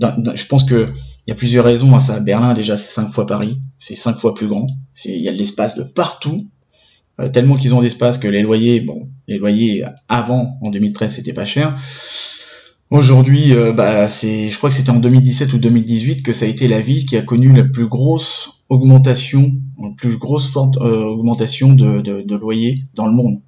je 0.00 0.46
pense 0.46 0.64
que 0.64 0.88
il 1.26 1.30
y 1.30 1.32
a 1.32 1.36
plusieurs 1.36 1.64
raisons 1.64 1.94
à 1.94 2.00
ça. 2.00 2.18
Berlin 2.18 2.52
déjà, 2.52 2.76
c'est 2.76 2.92
cinq 2.92 3.12
fois 3.12 3.26
Paris, 3.26 3.58
c'est 3.78 3.94
cinq 3.94 4.18
fois 4.18 4.34
plus 4.34 4.48
grand, 4.48 4.66
il 5.04 5.22
y 5.22 5.28
a 5.28 5.32
de 5.32 5.38
l'espace 5.38 5.74
de 5.74 5.84
partout, 5.84 6.48
euh, 7.20 7.28
tellement 7.28 7.56
qu'ils 7.56 7.74
ont 7.74 7.82
d'espace 7.82 8.18
que 8.18 8.28
les 8.28 8.42
loyers, 8.42 8.80
bon, 8.80 9.08
les 9.28 9.38
loyers 9.38 9.84
avant 10.08 10.58
en 10.62 10.70
2013 10.70 11.14
c'était 11.14 11.32
pas 11.32 11.44
cher. 11.44 11.78
Aujourd'hui, 12.92 13.54
euh, 13.54 13.72
bah, 13.72 14.10
c'est, 14.10 14.50
je 14.50 14.58
crois 14.58 14.68
que 14.68 14.76
c'était 14.76 14.90
en 14.90 14.98
2017 14.98 15.54
ou 15.54 15.58
2018 15.58 16.22
que 16.22 16.34
ça 16.34 16.44
a 16.44 16.48
été 16.48 16.68
la 16.68 16.82
ville 16.82 17.06
qui 17.06 17.16
a 17.16 17.22
connu 17.22 17.50
la 17.50 17.64
plus 17.64 17.86
grosse 17.86 18.60
augmentation, 18.68 19.52
la 19.82 19.88
plus 19.96 20.18
grosse 20.18 20.46
forte 20.46 20.76
euh, 20.76 21.02
augmentation 21.04 21.72
de, 21.72 22.02
de, 22.02 22.36
loyers 22.36 22.84
dans 22.92 23.06
le 23.06 23.14
monde. 23.14 23.40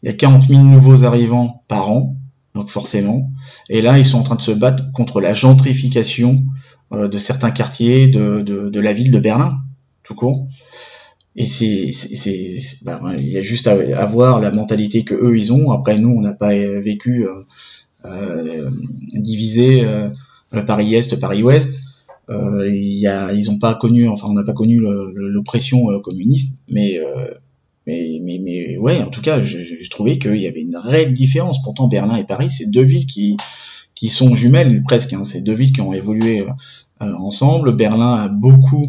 Il 0.00 0.06
y 0.06 0.10
a 0.10 0.12
40 0.12 0.46
000 0.48 0.62
nouveaux 0.62 1.02
arrivants 1.02 1.64
par 1.66 1.90
an, 1.90 2.14
donc 2.54 2.70
forcément. 2.70 3.32
Et 3.68 3.82
là, 3.82 3.98
ils 3.98 4.04
sont 4.04 4.20
en 4.20 4.22
train 4.22 4.36
de 4.36 4.42
se 4.42 4.52
battre 4.52 4.92
contre 4.92 5.20
la 5.20 5.34
gentrification 5.34 6.44
euh, 6.92 7.08
de 7.08 7.18
certains 7.18 7.50
quartiers 7.50 8.06
de, 8.06 8.42
de, 8.42 8.70
de, 8.70 8.80
la 8.80 8.92
ville 8.92 9.10
de 9.10 9.18
Berlin, 9.18 9.56
tout 10.04 10.14
court. 10.14 10.46
Et 11.34 11.46
c'est, 11.46 11.90
c'est, 11.90 12.58
bah, 12.84 13.00
il 13.18 13.28
y 13.28 13.38
a 13.38 13.42
juste 13.42 13.66
à, 13.66 13.72
à, 13.72 14.06
voir 14.06 14.38
la 14.38 14.52
mentalité 14.52 15.02
que 15.02 15.14
eux 15.16 15.36
ils 15.36 15.52
ont. 15.52 15.72
Après, 15.72 15.98
nous, 15.98 16.10
on 16.10 16.20
n'a 16.20 16.32
pas 16.32 16.54
vécu 16.54 17.26
euh, 17.26 17.44
divisé 19.14 19.84
euh, 19.84 20.08
Paris-Est, 20.66 21.18
Paris-Ouest. 21.18 21.80
Euh, 22.30 22.68
y 22.70 23.06
a, 23.06 23.32
ils 23.32 23.46
n'ont 23.50 23.58
pas 23.58 23.74
connu, 23.74 24.08
enfin 24.08 24.28
on 24.28 24.34
n'a 24.34 24.44
pas 24.44 24.52
connu 24.52 24.80
l'oppression 25.14 25.86
communiste, 26.00 26.56
mais 26.68 26.98
mais, 27.84 28.20
mais, 28.22 28.38
mais, 28.40 28.78
ouais, 28.78 29.02
en 29.02 29.10
tout 29.10 29.22
cas, 29.22 29.42
j'ai 29.42 29.88
trouvé 29.90 30.20
qu'il 30.20 30.36
y 30.36 30.46
avait 30.46 30.60
une 30.60 30.76
réelle 30.76 31.14
différence. 31.14 31.60
Pourtant, 31.62 31.88
Berlin 31.88 32.14
et 32.14 32.24
Paris, 32.24 32.48
c'est 32.48 32.70
deux 32.70 32.84
villes 32.84 33.06
qui, 33.06 33.36
qui 33.96 34.08
sont 34.08 34.36
jumelles 34.36 34.84
presque. 34.84 35.12
Hein. 35.12 35.24
C'est 35.24 35.40
deux 35.40 35.54
villes 35.54 35.72
qui 35.72 35.80
ont 35.80 35.92
évolué 35.92 36.46
ensemble. 37.00 37.74
Berlin 37.74 38.14
a 38.14 38.28
beaucoup 38.28 38.86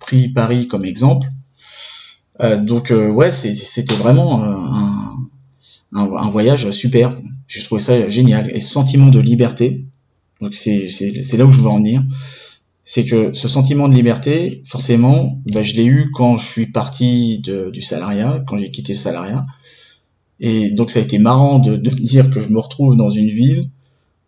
pris 0.00 0.28
Paris 0.28 0.66
comme 0.66 0.84
exemple. 0.84 1.28
donc, 2.40 2.92
ouais, 2.92 3.30
c'était 3.30 3.94
vraiment 3.94 4.42
un, 4.42 5.14
un, 5.92 6.12
un, 6.12 6.30
voyage 6.30 6.68
super. 6.72 7.16
J'ai 7.50 7.62
trouvé 7.64 7.80
ça 7.80 8.08
génial. 8.08 8.50
Et 8.54 8.60
ce 8.60 8.68
sentiment 8.68 9.08
de 9.08 9.18
liberté, 9.18 9.84
donc 10.40 10.54
c'est 10.54 10.86
là 11.36 11.44
où 11.44 11.50
je 11.50 11.60
veux 11.60 11.68
en 11.68 11.78
venir, 11.78 12.02
c'est 12.84 13.04
que 13.04 13.32
ce 13.32 13.48
sentiment 13.48 13.88
de 13.88 13.94
liberté, 13.94 14.62
forcément, 14.66 15.40
bah, 15.46 15.64
je 15.64 15.74
l'ai 15.74 15.84
eu 15.84 16.10
quand 16.14 16.38
je 16.38 16.46
suis 16.46 16.66
parti 16.66 17.40
de, 17.40 17.70
du 17.70 17.82
salariat, 17.82 18.42
quand 18.46 18.56
j'ai 18.56 18.70
quitté 18.70 18.92
le 18.92 19.00
salariat. 19.00 19.42
Et 20.38 20.70
donc 20.70 20.92
ça 20.92 21.00
a 21.00 21.02
été 21.02 21.18
marrant 21.18 21.58
de, 21.58 21.76
de 21.76 21.90
dire 22.12 22.30
que 22.30 22.40
je 22.40 22.48
me 22.48 22.60
retrouve 22.60 22.96
dans 22.96 23.10
une 23.10 23.30
ville 23.30 23.68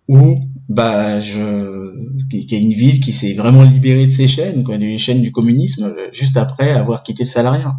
où 0.09 0.41
bah 0.69 1.21
je 1.21 1.93
qui 2.29 2.55
est 2.55 2.61
une 2.61 2.73
ville 2.73 3.01
qui 3.01 3.13
s'est 3.13 3.35
vraiment 3.35 3.63
libérée 3.63 4.07
de 4.07 4.13
ses 4.13 4.27
chaînes, 4.27 4.65
quoi, 4.65 4.79
des 4.79 4.99
chaînes 4.99 5.23
du 5.23 5.31
communisme, 5.31 5.85
euh, 5.85 6.09
juste 6.13 6.37
après 6.37 6.73
avoir 6.73 7.05
quitté 7.05 7.23
le 7.23 7.29
salariat. 7.29 7.77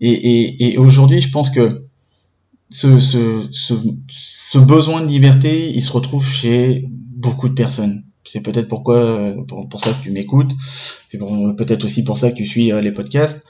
Et, 0.00 0.10
et, 0.10 0.72
et 0.72 0.78
aujourd'hui, 0.78 1.20
je 1.20 1.30
pense 1.30 1.50
que 1.50 1.86
ce, 2.70 3.00
ce, 3.00 3.48
ce, 3.52 4.58
besoin 4.58 5.02
de 5.02 5.08
liberté, 5.08 5.70
il 5.70 5.82
se 5.82 5.92
retrouve 5.92 6.26
chez 6.26 6.84
beaucoup 6.88 7.48
de 7.48 7.54
personnes. 7.54 8.04
C'est 8.24 8.40
peut-être 8.40 8.68
pourquoi, 8.68 9.34
pour, 9.48 9.68
pour, 9.68 9.80
ça 9.80 9.92
que 9.92 10.02
tu 10.02 10.12
m'écoutes. 10.12 10.52
C'est 11.08 11.18
peut-être 11.18 11.84
aussi 11.84 12.04
pour 12.04 12.18
ça 12.18 12.30
que 12.30 12.36
tu 12.36 12.46
suis 12.46 12.70
les 12.80 12.92
podcasts. 12.92 13.42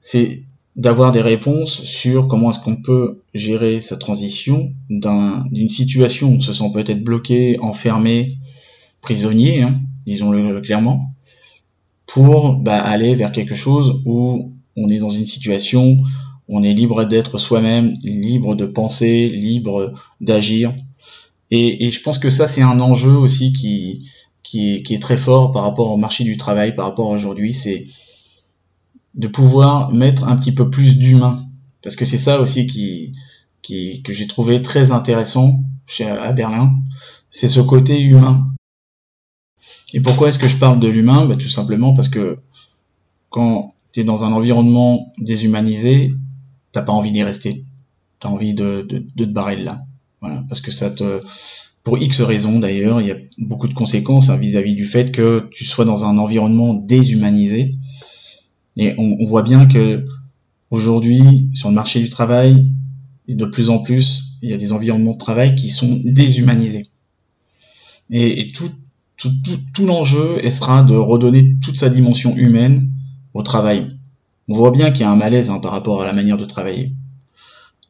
C'est 0.00 0.44
d'avoir 0.76 1.10
des 1.10 1.20
réponses 1.20 1.82
sur 1.82 2.28
comment 2.28 2.50
est-ce 2.50 2.60
qu'on 2.60 2.76
peut 2.76 3.22
gérer 3.34 3.80
sa 3.80 3.96
transition 3.96 4.72
d'une 4.88 5.70
situation 5.70 6.28
où 6.28 6.36
on 6.36 6.40
se 6.40 6.52
sent 6.52 6.70
peut-être 6.72 7.02
bloqué, 7.02 7.58
enfermé, 7.58 8.38
prisonnier, 9.00 9.62
hein, 9.62 9.80
disons-le 10.06 10.60
clairement, 10.60 11.00
pour 12.06 12.54
bah, 12.54 12.80
aller 12.80 13.16
vers 13.16 13.32
quelque 13.32 13.56
chose 13.56 14.00
où 14.06 14.52
on 14.76 14.88
est 14.88 14.98
dans 14.98 15.10
une 15.10 15.26
situation 15.26 15.98
on 16.48 16.62
est 16.62 16.72
libre 16.72 17.04
d'être 17.04 17.38
soi-même, 17.38 17.94
libre 18.02 18.54
de 18.54 18.66
penser, 18.66 19.28
libre 19.28 19.92
d'agir. 20.20 20.74
Et, 21.50 21.86
et, 21.86 21.92
je 21.92 22.02
pense 22.02 22.18
que 22.18 22.30
ça, 22.30 22.46
c'est 22.46 22.62
un 22.62 22.80
enjeu 22.80 23.12
aussi 23.12 23.52
qui, 23.52 24.08
qui 24.42 24.74
est, 24.74 24.82
qui 24.82 24.94
est, 24.94 24.98
très 24.98 25.16
fort 25.16 25.52
par 25.52 25.62
rapport 25.62 25.90
au 25.90 25.96
marché 25.96 26.24
du 26.24 26.36
travail, 26.36 26.74
par 26.74 26.86
rapport 26.86 27.10
à 27.10 27.14
aujourd'hui, 27.14 27.52
c'est 27.52 27.84
de 29.14 29.28
pouvoir 29.28 29.92
mettre 29.92 30.24
un 30.24 30.36
petit 30.36 30.52
peu 30.52 30.70
plus 30.70 30.96
d'humain. 30.96 31.46
Parce 31.82 31.96
que 31.96 32.04
c'est 32.04 32.18
ça 32.18 32.40
aussi 32.40 32.66
qui, 32.66 33.12
qui 33.62 34.02
que 34.02 34.12
j'ai 34.12 34.26
trouvé 34.26 34.62
très 34.62 34.90
intéressant 34.92 35.60
chez, 35.86 36.08
à 36.08 36.32
Berlin, 36.32 36.72
c'est 37.30 37.48
ce 37.48 37.60
côté 37.60 38.00
humain. 38.00 38.46
Et 39.94 40.00
pourquoi 40.00 40.28
est-ce 40.28 40.38
que 40.38 40.48
je 40.48 40.56
parle 40.56 40.80
de 40.80 40.88
l'humain? 40.88 41.26
Bah, 41.26 41.36
Tout 41.36 41.48
simplement 41.48 41.94
parce 41.94 42.08
que 42.08 42.38
quand 43.30 43.74
tu 43.92 44.00
es 44.00 44.04
dans 44.04 44.24
un 44.24 44.32
environnement 44.32 45.12
déshumanisé, 45.18 46.10
t'as 46.78 46.84
pas 46.84 46.92
envie 46.92 47.12
d'y 47.12 47.22
rester. 47.22 47.64
Tu 48.20 48.26
as 48.26 48.30
envie 48.30 48.54
de, 48.54 48.86
de, 48.88 49.24
te 49.24 49.30
barrer 49.30 49.56
là. 49.56 49.82
Voilà, 50.20 50.44
parce 50.48 50.60
que 50.60 50.70
ça 50.70 50.90
te... 50.90 51.22
Pour 51.84 51.98
X 51.98 52.20
raisons 52.20 52.58
d'ailleurs, 52.58 53.00
il 53.00 53.06
y 53.06 53.12
a 53.12 53.16
beaucoup 53.38 53.66
de 53.66 53.74
conséquences 53.74 54.30
vis 54.30 54.56
à 54.56 54.62
-vis 54.62 54.74
du 54.74 54.84
fait 54.84 55.10
que 55.10 55.48
tu 55.52 55.64
sois 55.64 55.84
dans 55.84 56.04
un 56.04 56.18
environnement 56.18 56.74
déshumanisé 56.74 57.76
et 58.78 58.94
on, 58.96 59.26
voit 59.26 59.42
bien 59.42 59.66
que 59.66 60.06
aujourd'hui, 60.70 61.50
sur 61.54 61.68
le 61.68 61.74
marché 61.74 62.00
du 62.00 62.10
travail, 62.10 62.72
de 63.26 63.44
plus 63.44 63.70
en 63.70 63.80
plus, 63.80 64.38
il 64.40 64.50
y 64.50 64.52
a 64.52 64.56
des 64.56 64.70
environnements 64.72 65.14
de 65.14 65.18
travail 65.18 65.56
qui 65.56 65.70
sont 65.70 66.00
déshumanisés. 66.04 66.86
Et, 68.10 68.52
tout, 68.54 68.70
tout, 69.16 69.32
tout, 69.74 69.84
l'enjeu 69.84 70.48
sera 70.50 70.84
de 70.84 70.94
redonner 70.94 71.56
toute 71.60 71.76
sa 71.76 71.90
dimension 71.90 72.36
humaine 72.36 72.92
au 73.34 73.42
travail. 73.42 73.97
On 74.48 74.54
voit 74.54 74.70
bien 74.70 74.90
qu'il 74.90 75.02
y 75.02 75.04
a 75.04 75.10
un 75.10 75.16
malaise 75.16 75.50
hein, 75.50 75.58
par 75.58 75.72
rapport 75.72 76.02
à 76.02 76.06
la 76.06 76.12
manière 76.12 76.36
de 76.36 76.44
travailler. 76.44 76.92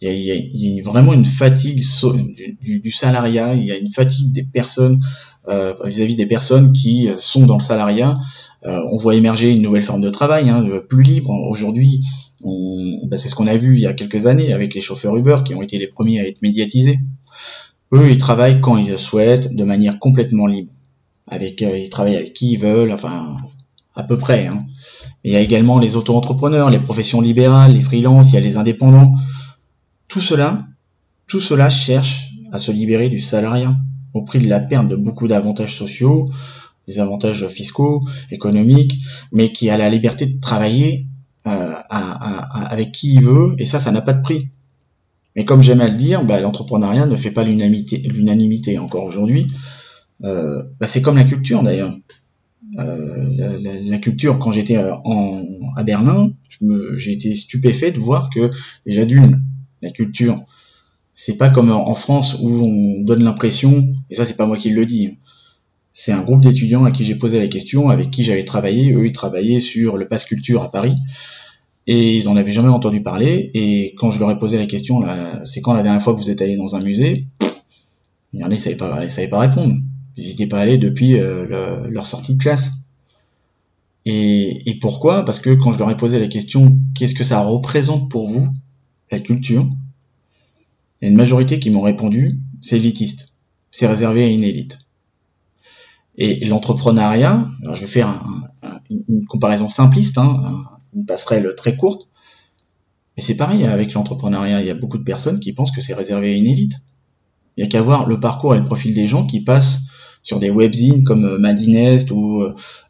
Il 0.00 0.12
y 0.12 0.80
a, 0.80 0.82
vraiment 0.84 1.12
une 1.12 1.24
fatigue 1.24 1.82
du, 2.60 2.90
salariat, 2.92 3.54
il 3.54 3.64
y 3.64 3.72
a 3.72 3.76
une 3.76 3.90
fatigue 3.90 4.32
des 4.32 4.44
personnes 4.44 5.00
euh, 5.48 5.74
vis-à-vis 5.84 6.14
des 6.14 6.26
personnes 6.26 6.72
qui 6.72 7.08
sont 7.16 7.46
dans 7.46 7.58
le 7.58 7.62
salariat 7.62 8.14
euh, 8.66 8.80
on 8.90 8.96
voit 8.96 9.14
émerger 9.14 9.50
une 9.50 9.62
nouvelle 9.62 9.84
forme 9.84 10.00
de 10.00 10.10
travail, 10.10 10.50
hein, 10.50 10.64
plus 10.88 11.02
libre. 11.02 11.30
Aujourd'hui, 11.30 12.04
bah, 12.42 13.16
c'est 13.16 13.28
ce 13.28 13.34
qu'on 13.34 13.46
a 13.46 13.56
vu 13.56 13.76
il 13.76 13.80
y 13.80 13.86
a 13.86 13.92
quelques 13.92 14.26
années 14.26 14.52
avec 14.52 14.74
les 14.74 14.80
chauffeurs 14.80 15.16
Uber 15.16 15.38
qui 15.44 15.54
ont 15.54 15.62
été 15.62 15.78
les 15.78 15.86
premiers 15.86 16.20
à 16.20 16.26
être 16.26 16.42
médiatisés. 16.42 16.98
Eux, 17.92 18.10
ils 18.10 18.18
travaillent 18.18 18.60
quand 18.60 18.76
ils 18.76 18.90
le 18.90 18.98
souhaitent, 18.98 19.54
de 19.54 19.64
manière 19.64 19.98
complètement 19.98 20.46
libre. 20.46 20.72
Avec, 21.26 21.62
euh, 21.62 21.78
ils 21.78 21.90
travaillent 21.90 22.16
avec 22.16 22.32
qui 22.32 22.52
ils 22.52 22.58
veulent, 22.58 22.92
enfin, 22.92 23.36
à 23.98 24.04
peu 24.04 24.16
près. 24.16 24.46
Hein. 24.46 24.64
Il 25.24 25.32
y 25.32 25.36
a 25.36 25.40
également 25.40 25.78
les 25.78 25.96
auto-entrepreneurs, 25.96 26.70
les 26.70 26.78
professions 26.78 27.20
libérales, 27.20 27.72
les 27.72 27.80
freelances, 27.80 28.30
il 28.30 28.34
y 28.34 28.38
a 28.38 28.40
les 28.40 28.56
indépendants. 28.56 29.14
Tout 30.06 30.20
cela, 30.20 30.66
tout 31.26 31.40
cela 31.40 31.68
cherche 31.68 32.30
à 32.52 32.58
se 32.58 32.70
libérer 32.70 33.08
du 33.08 33.18
salariat 33.18 33.74
au 34.14 34.22
prix 34.22 34.38
de 34.38 34.48
la 34.48 34.60
perte 34.60 34.88
de 34.88 34.96
beaucoup 34.96 35.26
d'avantages 35.26 35.76
sociaux, 35.76 36.30
des 36.86 37.00
avantages 37.00 37.46
fiscaux, 37.48 38.02
économiques, 38.30 38.98
mais 39.32 39.52
qui 39.52 39.68
a 39.68 39.76
la 39.76 39.90
liberté 39.90 40.26
de 40.26 40.40
travailler 40.40 41.06
euh, 41.46 41.74
avec 41.90 42.92
qui 42.92 43.14
il 43.14 43.22
veut, 43.22 43.54
et 43.58 43.66
ça, 43.66 43.80
ça 43.80 43.90
n'a 43.90 44.00
pas 44.00 44.14
de 44.14 44.22
prix. 44.22 44.48
Mais 45.34 45.44
comme 45.44 45.62
j'aime 45.62 45.80
à 45.80 45.88
le 45.88 45.96
dire, 45.96 46.24
bah, 46.24 46.40
l'entrepreneuriat 46.40 47.06
ne 47.06 47.16
fait 47.16 47.30
pas 47.32 47.44
l'unanimité 47.44 48.78
encore 48.78 49.04
aujourd'hui. 49.04 49.48
Euh, 50.24 50.62
bah, 50.80 50.86
c'est 50.86 51.02
comme 51.02 51.16
la 51.16 51.24
culture 51.24 51.62
d'ailleurs. 51.62 51.94
Euh, 52.78 53.58
la, 53.60 53.98
culture, 53.98 54.38
quand 54.38 54.52
j'étais 54.52 54.76
à 54.76 55.84
Berlin, 55.84 56.32
j'ai 56.96 57.12
été 57.12 57.34
stupéfait 57.34 57.92
de 57.92 57.98
voir 57.98 58.30
que 58.30 58.50
déjà 58.86 59.04
d'une, 59.04 59.42
la 59.82 59.90
culture, 59.90 60.44
c'est 61.14 61.36
pas 61.36 61.50
comme 61.50 61.70
en 61.70 61.94
France 61.94 62.36
où 62.40 62.48
on 62.48 63.00
donne 63.02 63.24
l'impression, 63.24 63.94
et 64.10 64.14
ça 64.14 64.24
c'est 64.24 64.36
pas 64.36 64.46
moi 64.46 64.56
qui 64.56 64.70
le 64.70 64.86
dis, 64.86 65.18
c'est 66.00 66.12
un 66.12 66.22
groupe 66.22 66.42
d'étudiants 66.42 66.84
à 66.84 66.92
qui 66.92 67.04
j'ai 67.04 67.16
posé 67.16 67.40
la 67.40 67.48
question, 67.48 67.88
avec 67.88 68.12
qui 68.12 68.22
j'avais 68.22 68.44
travaillé. 68.44 68.92
Eux, 68.92 69.04
ils 69.04 69.12
travaillaient 69.12 69.58
sur 69.58 69.96
le 69.96 70.06
pass 70.06 70.24
culture 70.24 70.62
à 70.62 70.70
Paris. 70.70 70.94
Et 71.88 72.16
ils 72.16 72.28
en 72.28 72.36
avaient 72.36 72.52
jamais 72.52 72.68
entendu 72.68 73.02
parler. 73.02 73.50
Et 73.54 73.96
quand 73.98 74.12
je 74.12 74.20
leur 74.20 74.30
ai 74.30 74.38
posé 74.38 74.58
la 74.58 74.66
question, 74.66 75.02
c'est 75.44 75.60
quand 75.60 75.74
la 75.74 75.82
dernière 75.82 76.00
fois 76.00 76.14
que 76.14 76.18
vous 76.20 76.30
êtes 76.30 76.40
allé 76.40 76.56
dans 76.56 76.76
un 76.76 76.80
musée? 76.80 77.26
Ils 78.32 78.60
savaient 78.60 78.76
pas, 78.76 79.08
savaient 79.08 79.26
pas 79.26 79.40
répondre. 79.40 79.74
Ils 80.18 80.26
n'étaient 80.26 80.48
pas 80.48 80.60
allés 80.60 80.78
depuis 80.78 81.18
euh, 81.18 81.88
leur 81.88 82.04
sortie 82.04 82.34
de 82.34 82.42
classe. 82.42 82.72
Et, 84.04 84.78
pourquoi? 84.80 85.24
Parce 85.24 85.38
que 85.38 85.50
quand 85.50 85.72
je 85.72 85.78
leur 85.78 85.90
ai 85.90 85.96
posé 85.96 86.18
la 86.18 86.28
question, 86.28 86.78
qu'est-ce 86.94 87.14
que 87.14 87.24
ça 87.24 87.40
représente 87.40 88.10
pour 88.10 88.28
vous, 88.28 88.48
la 89.12 89.20
culture? 89.20 89.68
Il 91.00 91.04
y 91.04 91.08
a 91.08 91.10
une 91.10 91.16
majorité 91.16 91.60
qui 91.60 91.70
m'ont 91.70 91.82
répondu, 91.82 92.38
c'est 92.62 92.76
élitiste. 92.76 93.28
C'est 93.70 93.86
réservé 93.86 94.24
à 94.24 94.28
une 94.28 94.44
élite. 94.44 94.78
Et, 96.16 96.44
l'entrepreneuriat, 96.46 97.46
je 97.74 97.80
vais 97.80 97.86
faire 97.86 98.24
une 98.90 99.26
comparaison 99.26 99.68
simpliste, 99.68 100.18
hein, 100.18 100.64
une 100.96 101.04
passerelle 101.04 101.54
très 101.56 101.76
courte, 101.76 102.08
mais 103.16 103.22
c'est 103.22 103.36
pareil 103.36 103.64
avec 103.64 103.92
l'entrepreneuriat. 103.92 104.62
Il 104.62 104.66
y 104.66 104.70
a 104.70 104.74
beaucoup 104.74 104.98
de 104.98 105.04
personnes 105.04 105.38
qui 105.38 105.52
pensent 105.52 105.70
que 105.70 105.80
c'est 105.80 105.94
réservé 105.94 106.32
à 106.32 106.36
une 106.36 106.46
élite. 106.46 106.74
Il 107.56 107.62
n'y 107.62 107.68
a 107.68 107.70
qu'à 107.70 107.82
voir 107.82 108.06
le 108.06 108.18
parcours 108.18 108.54
et 108.54 108.58
le 108.58 108.64
profil 108.64 108.94
des 108.94 109.06
gens 109.06 109.26
qui 109.26 109.42
passent 109.42 109.80
sur 110.28 110.38
des 110.38 110.50
webzines 110.50 111.04
comme 111.04 111.24
euh, 111.24 111.38
Madinest 111.38 112.10
ou 112.10 112.44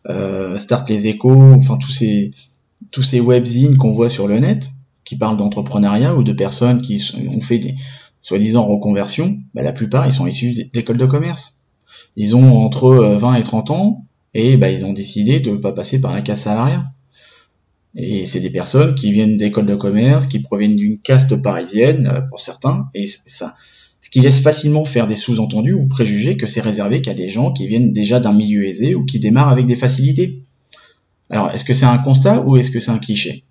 euh, 0.09 0.59
Start 0.59 0.91
les 0.91 1.07
Échos, 1.07 1.53
enfin 1.55 1.79
tous 1.79 1.93
ces 1.93 2.33
tous 2.91 3.03
ces 3.03 3.21
webzines 3.21 3.77
qu'on 3.77 3.93
voit 3.93 4.09
sur 4.09 4.27
le 4.27 4.39
net 4.41 4.71
qui 5.05 5.17
parlent 5.17 5.37
d'entrepreneuriat 5.37 6.17
ou 6.17 6.23
de 6.25 6.33
personnes 6.33 6.83
qui 6.83 7.03
ont 7.29 7.41
fait 7.41 7.59
des 7.59 7.75
soi-disant 8.21 8.67
reconversions, 8.67 9.39
bah, 9.55 9.63
la 9.63 9.73
plupart 9.73 10.07
ils 10.07 10.13
sont 10.13 10.27
issus 10.27 10.69
d'écoles 10.73 10.99
de 10.99 11.07
commerce 11.07 11.59
ils 12.17 12.35
ont 12.35 12.57
entre 12.59 12.91
20 12.91 13.35
euh, 13.35 13.37
et 13.37 13.45
30 13.45 13.71
ans 13.71 14.05
et 14.35 14.57
bah, 14.57 14.71
ils 14.71 14.85
ont 14.85 14.93
décidé 14.93 15.39
de 15.39 15.53
ne 15.53 15.57
pas 15.57 15.73
passer 15.73 16.01
par 16.01 16.13
la 16.13 16.21
casse 16.21 16.43
salariale. 16.43 16.91
Et 17.95 18.27
c'est 18.27 18.41
des 18.41 18.51
personnes 18.51 18.97
qui 18.97 19.13
viennent 19.13 19.37
d'écoles 19.37 19.67
de 19.67 19.77
commerce, 19.77 20.27
qui 20.27 20.41
proviennent 20.41 20.77
d'une 20.77 20.99
caste 20.99 21.37
parisienne 21.37 22.07
euh, 22.07 22.21
pour 22.23 22.41
certains, 22.41 22.89
et 22.93 23.07
ça, 23.27 23.55
ce 24.09 24.11
qui 24.11 24.21
laisse 24.21 24.41
facilement 24.41 24.87
faire 24.87 25.07
des 25.07 25.17
sous-entendus 25.17 25.75
ou 25.75 25.87
préjugés 25.87 26.39
que 26.39 26.47
c'est 26.47 26.63
réservé 26.63 27.03
qu'à 27.03 27.13
des 27.13 27.29
gens 27.29 27.53
qui 27.53 27.69
viennent 27.69 27.93
déjà 27.93 28.21
d'un 28.21 28.33
milieu 28.33 28.67
aisé 28.67 28.95
ou 28.95 29.05
qui 29.05 29.21
démarrent 29.21 29.51
avec 29.51 29.67
des 29.67 29.77
facilités. 29.77 30.45
Alors, 31.29 31.51
est-ce 31.51 31.63
que 31.63 31.75
c'est 31.75 31.85
un 31.85 31.99
constat 31.99 32.41
ou 32.41 32.57
est-ce 32.57 32.71
que 32.71 32.81
c'est 32.81 32.91
un 32.91 32.99
cliché? 32.99 33.45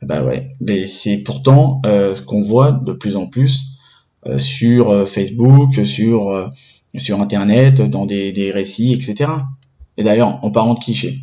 Bah 0.00 0.24
ouais, 0.24 0.56
mais 0.62 0.86
c'est 0.86 1.18
pourtant 1.18 1.82
euh, 1.84 2.14
ce 2.14 2.22
qu'on 2.22 2.40
voit 2.40 2.72
de 2.72 2.92
plus 2.92 3.14
en 3.16 3.26
plus 3.26 3.60
sur 4.38 5.08
Facebook, 5.08 5.84
sur 5.84 6.50
sur 6.96 7.20
Internet, 7.20 7.80
dans 7.80 8.06
des, 8.06 8.32
des 8.32 8.50
récits, 8.50 8.92
etc. 8.92 9.30
Et 9.96 10.02
d'ailleurs, 10.02 10.42
en 10.42 10.50
parlant 10.50 10.74
de 10.74 10.80
clichés, 10.80 11.20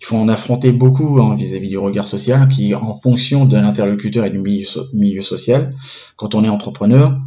il 0.00 0.06
faut 0.06 0.16
en 0.16 0.28
affronter 0.28 0.72
beaucoup 0.72 1.20
hein, 1.20 1.34
vis-à-vis 1.36 1.68
du 1.68 1.78
regard 1.78 2.06
social, 2.06 2.48
qui, 2.48 2.74
en 2.74 3.00
fonction 3.00 3.44
de 3.44 3.56
l'interlocuteur 3.56 4.24
et 4.24 4.30
du 4.30 4.38
milieu, 4.38 5.22
social, 5.22 5.74
quand 6.16 6.34
on 6.34 6.44
est 6.44 6.48
entrepreneur, 6.48 7.18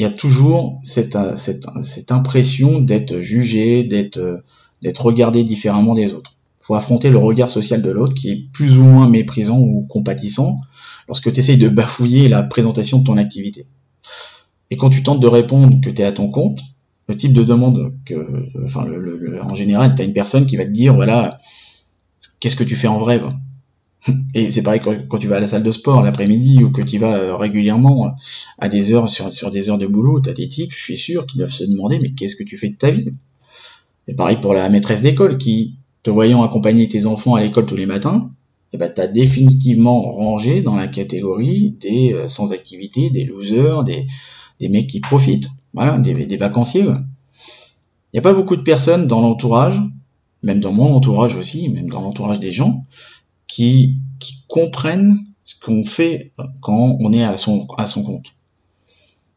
il 0.00 0.04
y 0.04 0.06
a 0.06 0.12
toujours 0.12 0.80
cette, 0.82 1.18
cette, 1.36 1.66
cette 1.82 2.10
impression 2.10 2.80
d'être 2.80 3.20
jugé, 3.20 3.84
d'être 3.84 4.42
d'être 4.80 5.04
regardé 5.04 5.44
différemment 5.44 5.94
des 5.94 6.14
autres. 6.14 6.38
Il 6.62 6.64
faut 6.64 6.74
affronter 6.74 7.10
le 7.10 7.18
regard 7.18 7.50
social 7.50 7.82
de 7.82 7.90
l'autre, 7.90 8.14
qui 8.14 8.30
est 8.30 8.46
plus 8.50 8.78
ou 8.78 8.82
moins 8.82 9.10
méprisant 9.10 9.58
ou 9.58 9.86
compatissant, 9.90 10.62
lorsque 11.06 11.30
tu 11.30 11.38
essayes 11.38 11.58
de 11.58 11.68
bafouiller 11.68 12.28
la 12.28 12.42
présentation 12.42 13.00
de 13.00 13.04
ton 13.04 13.18
activité. 13.18 13.66
Et 14.70 14.78
quand 14.78 14.88
tu 14.88 15.02
tentes 15.02 15.20
de 15.20 15.26
répondre 15.26 15.82
que 15.84 15.90
tu 15.90 16.00
es 16.00 16.04
à 16.06 16.12
ton 16.12 16.30
compte, 16.30 16.60
le 17.08 17.16
type 17.18 17.34
de 17.34 17.44
demande 17.44 17.92
que, 18.06 18.48
en 19.42 19.54
général, 19.54 19.94
tu 19.94 20.00
as 20.00 20.06
une 20.06 20.14
personne 20.14 20.46
qui 20.46 20.56
va 20.56 20.64
te 20.64 20.70
dire, 20.70 20.94
voilà, 20.94 21.40
qu'est-ce 22.38 22.56
que 22.56 22.64
tu 22.64 22.74
fais 22.74 22.88
en 22.88 23.00
vrai 23.00 23.20
Et 24.34 24.50
c'est 24.50 24.62
pareil 24.62 24.80
quand, 24.82 25.18
tu 25.18 25.28
vas 25.28 25.36
à 25.36 25.40
la 25.40 25.46
salle 25.46 25.62
de 25.62 25.70
sport 25.70 26.02
l'après-midi 26.02 26.62
ou 26.64 26.70
que 26.70 26.82
tu 26.82 26.98
vas 26.98 27.16
euh, 27.16 27.36
régulièrement 27.36 28.14
à 28.58 28.68
des 28.68 28.92
heures, 28.92 29.08
sur, 29.08 29.50
des 29.50 29.68
heures 29.68 29.78
de 29.78 29.86
boulot, 29.86 30.20
tu 30.20 30.30
as 30.30 30.34
des 30.34 30.48
types, 30.48 30.72
je 30.74 30.82
suis 30.82 30.96
sûr, 30.96 31.26
qui 31.26 31.38
doivent 31.38 31.52
se 31.52 31.64
demander, 31.64 31.98
mais 31.98 32.12
qu'est-ce 32.12 32.36
que 32.36 32.44
tu 32.44 32.56
fais 32.56 32.68
de 32.68 32.76
ta 32.76 32.90
vie? 32.90 33.12
C'est 34.06 34.14
pareil 34.14 34.38
pour 34.40 34.54
la 34.54 34.68
maîtresse 34.68 35.00
d'école 35.00 35.38
qui, 35.38 35.76
te 36.02 36.10
voyant 36.10 36.42
accompagner 36.42 36.88
tes 36.88 37.04
enfants 37.06 37.34
à 37.34 37.40
l'école 37.40 37.66
tous 37.66 37.76
les 37.76 37.86
matins, 37.86 38.30
eh 38.72 38.78
ben, 38.78 38.90
définitivement 39.12 40.00
rangé 40.00 40.62
dans 40.62 40.76
la 40.76 40.86
catégorie 40.86 41.76
des 41.80 42.12
euh, 42.14 42.28
sans 42.28 42.52
activité, 42.52 43.10
des 43.10 43.24
losers, 43.24 43.84
des, 43.84 44.06
mecs 44.68 44.86
qui 44.86 45.00
profitent, 45.00 45.48
voilà, 45.74 45.98
des 45.98 46.36
vacanciers. 46.36 46.82
Il 46.82 48.14
n'y 48.14 48.18
a 48.18 48.22
pas 48.22 48.34
beaucoup 48.34 48.56
de 48.56 48.62
personnes 48.62 49.06
dans 49.06 49.20
l'entourage, 49.20 49.80
même 50.42 50.60
dans 50.60 50.72
mon 50.72 50.94
entourage 50.94 51.36
aussi, 51.36 51.68
même 51.68 51.88
dans 51.88 52.00
l'entourage 52.00 52.40
des 52.40 52.52
gens, 52.52 52.86
qui, 53.50 53.98
comprennent 54.48 55.18
ce 55.44 55.54
qu'on 55.58 55.84
fait 55.84 56.32
quand 56.60 56.96
on 57.00 57.12
est 57.12 57.24
à 57.24 57.36
son, 57.36 57.66
compte. 57.66 58.34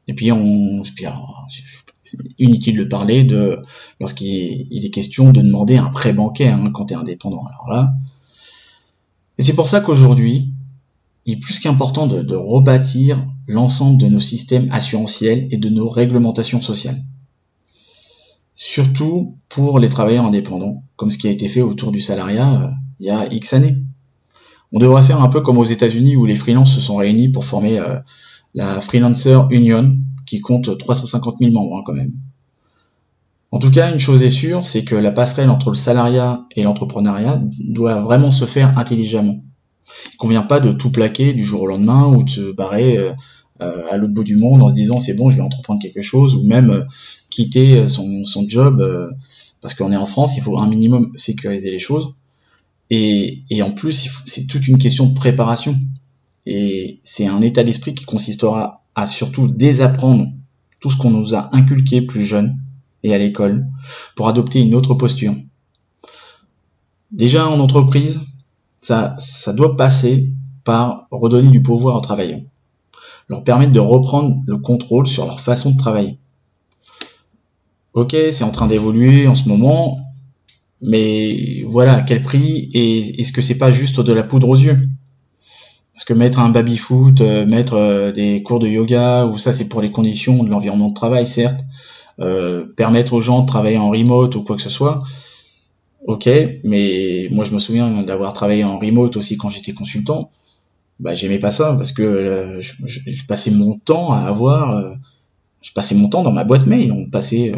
Et 0.08 0.13
puis, 0.13 0.32
on, 0.32 0.84
c'est 0.84 2.17
inutile 2.38 2.77
de 2.77 2.84
parler 2.84 3.24
de 3.24 3.60
lorsqu'il 4.00 4.86
est 4.86 4.89
question 4.89 5.32
de 5.32 5.41
demander 5.41 5.77
un 5.77 5.89
prêt 5.89 6.13
bancaire 6.13 6.55
hein, 6.55 6.72
quand 6.74 6.88
tu 6.88 6.93
es 6.93 6.98
indépendant. 6.98 7.46
Alors 7.46 7.70
là, 7.70 7.93
et 9.38 9.43
c'est 9.43 9.53
pour 9.53 9.67
ça 9.67 9.79
qu'aujourd'hui, 9.79 10.51
il 11.25 11.38
est 11.38 11.39
plus 11.39 11.60
qu'important 11.60 12.08
de, 12.08 12.22
de 12.22 12.36
rebâtir 12.36 13.25
l'ensemble 13.48 13.98
de 13.98 14.08
nos 14.08 14.20
systèmes 14.20 14.67
assurantiels 14.72 15.48
et 15.51 15.58
de 15.58 15.70
nos 15.70 15.89
réglementations 15.89 16.62
sociales. 16.62 17.03
Surtout 18.55 19.38
pour 19.50 19.79
les 19.79 19.89
travailleurs 19.89 20.25
indépendants, 20.25 20.84
comme 20.98 21.12
ce 21.12 21.17
qui 21.17 21.27
a 21.27 21.32
été 21.32 21.48
fait 21.48 21.62
autour 21.62 21.91
du 21.91 22.01
salariat 22.01 22.62
euh, 22.62 22.70
il 23.00 23.08
y 23.08 23.10
a 23.10 23.32
X 23.34 23.53
années. 23.53 23.77
On 24.74 24.80
devrait 24.80 25.03
faire 25.03 25.22
un 25.22 25.30
peu 25.30 25.42
comme 25.42 25.60
aux 25.60 25.63
États-Unis 25.63 26.15
où 26.15 26.25
les 26.25 26.36
freelances 26.36 26.74
se 26.74 26.82
sont 26.82 26.96
réunis 26.96 27.30
pour 27.30 27.46
former 27.46 27.77
euh, 27.77 28.00
la 28.56 28.82
Freelancer 28.82 29.48
Union, 29.51 29.98
qui 30.25 30.42
compte 30.42 30.75
350 30.75 31.36
000 31.39 31.51
membres 31.51 31.77
hein, 31.77 31.84
quand 31.86 31.94
même. 31.94 32.13
En 33.51 33.60
tout 33.60 33.70
cas, 33.70 33.94
une 33.94 34.00
chose 34.00 34.24
est 34.24 34.32
sûre, 34.32 34.65
c'est 34.65 34.84
que 34.84 34.96
la 34.96 35.12
passerelle 35.12 35.51
entre 35.51 35.70
le 35.70 35.75
salariat 35.75 36.48
et 36.56 36.63
l'entrepreneuriat 36.63 37.39
doit 37.60 38.01
vraiment 38.01 38.32
se 38.32 38.46
faire 38.46 38.75
intelligemment. 38.80 39.44
Il 40.06 40.13
ne 40.13 40.18
convient 40.18 40.42
pas 40.42 40.60
de 40.60 40.72
tout 40.72 40.92
plaquer 40.92 41.34
du 41.34 41.46
jour 41.46 41.62
au 41.62 41.68
lendemain 41.68 42.08
ou 42.08 42.24
de 42.24 42.30
se 42.32 42.51
barrer 42.51 42.98
euh, 42.98 43.12
euh, 43.62 43.84
à 43.92 43.98
l'autre 43.98 44.15
bout 44.15 44.24
du 44.24 44.38
monde 44.38 44.63
en 44.63 44.70
se 44.70 44.74
disant 44.74 45.00
c'est 45.00 45.13
bon, 45.13 45.30
je 45.30 45.36
vais 45.36 45.44
entreprendre 45.44 45.80
quelque 45.84 46.01
chose 46.01 46.36
ou 46.36 46.44
même 46.44 46.88
quitter 47.30 47.88
son, 47.88 48.24
job 48.48 48.84
parce 49.62 49.75
qu'on 49.75 49.92
est 49.92 49.98
en 49.98 50.08
France, 50.08 50.36
il 50.36 50.42
faut 50.42 50.60
un 50.60 50.68
minimum 50.68 51.12
sécuriser 51.15 51.70
les 51.70 51.77
choses. 51.77 52.15
Et, 52.90 53.44
et 53.50 53.62
en 53.62 53.72
plus, 53.72 54.10
c'est 54.25 54.46
toute 54.46 54.68
une 54.68 54.78
question 54.78 55.08
de 55.08 55.13
préparation. 55.13 55.78
Et 56.46 57.00
c'est 57.04 57.28
un 57.28 57.42
état 57.42 57.63
d'esprit 57.63 57.96
qui 57.96 58.06
consistera 58.06 58.84
à 58.96 59.08
surtout 59.08 59.48
désapprendre 59.48 60.28
tout 60.80 60.92
ce 60.92 60.98
qu'on 60.98 61.12
nous 61.12 61.34
a 61.34 61.56
inculqué 61.56 62.02
plus 62.02 62.25
jeune 62.25 62.58
et 63.04 63.13
à 63.13 63.18
l'école 63.18 63.66
pour 64.16 64.28
adopter 64.28 64.60
une 64.60 64.75
autre 64.75 64.94
posture. 64.96 65.36
Déjà 67.12 67.48
en 67.48 67.60
entreprise, 67.60 68.20
ça, 68.82 69.16
ça 69.20 69.54
doit 69.54 69.78
passer 69.78 70.30
par 70.63 71.08
redonner 71.12 71.52
du 71.52 71.62
pouvoir 71.62 71.98
aux 71.98 72.02
travailleurs, 72.02 72.42
leur 73.30 73.44
permettre 73.44 73.72
de 73.72 73.80
reprendre 73.80 74.42
le 74.46 74.58
contrôle 74.58 75.08
sur 75.08 75.25
leur 75.25 75.40
façon 75.40 75.72
de 75.72 75.78
travailler. 75.78 76.18
Ok, 77.94 78.16
c'est 78.32 78.44
en 78.44 78.52
train 78.52 78.68
d'évoluer 78.68 79.28
en 79.28 79.36
ce 79.36 79.48
moment, 79.48 80.00
mais 80.84 81.63
voilà, 81.66 81.96
à 81.96 82.02
quel 82.02 82.22
prix 82.22 82.70
et 82.74 83.22
est-ce 83.22 83.32
que 83.32 83.42
c'est 83.42 83.58
pas 83.58 83.72
juste 83.72 84.02
de 84.02 84.13
la 84.13 84.24
poudre 84.24 84.50
aux 84.50 84.58
yeux? 84.58 84.90
Parce 85.94 86.06
que 86.06 86.13
mettre 86.13 86.40
un 86.40 86.50
baby-foot, 86.50 87.22
euh, 87.22 87.46
mettre 87.46 87.75
euh, 87.75 88.12
des 88.12 88.44
cours 88.44 88.60
de 88.60 88.68
yoga, 88.68 89.25
ou 89.25 89.38
ça 89.38 89.54
c'est 89.54 89.66
pour 89.66 89.82
les 89.82 89.92
conditions 89.92 90.44
de 90.44 90.50
l'environnement 90.50 90.90
de 90.90 90.94
travail, 90.94 91.25
certes, 91.25 91.62
euh, 92.20 92.66
permettre 92.75 93.13
aux 93.13 93.22
gens 93.22 93.42
de 93.42 93.48
travailler 93.48 93.78
en 93.78 93.90
remote 93.90 94.36
ou 94.36 94.44
quoi 94.44 94.58
que 94.58 94.62
ce 94.62 94.70
soit, 94.70 95.00
ok, 96.06 96.30
mais 96.63 97.30
moi 97.32 97.46
je 97.46 97.54
me 97.54 97.60
souviens 97.60 98.04
d'avoir 98.04 98.34
travaillé 98.34 98.66
en 98.66 98.78
remote 98.78 99.16
aussi 99.16 99.38
quand 99.38 99.50
j'étais 99.50 99.74
consultant, 99.74 100.32
bah 101.00 101.16
j'aimais 101.16 101.40
pas 101.40 101.52
ça, 101.52 101.74
parce 101.78 101.92
que 101.94 102.60
je, 102.60 102.74
je, 102.86 103.25
passais 103.25 103.52
mon 103.52 103.78
temps 103.78 104.12
à 104.12 104.20
avoir... 104.20 104.96
je 105.63 105.74
passais 105.74 105.96
mon 105.96 106.10
temps 106.10 106.22
dans 106.22 106.32
ma 106.32 106.43
boîte 106.43 106.67
mail. 106.67 106.91
On 106.91 107.10
passait, 107.10 107.53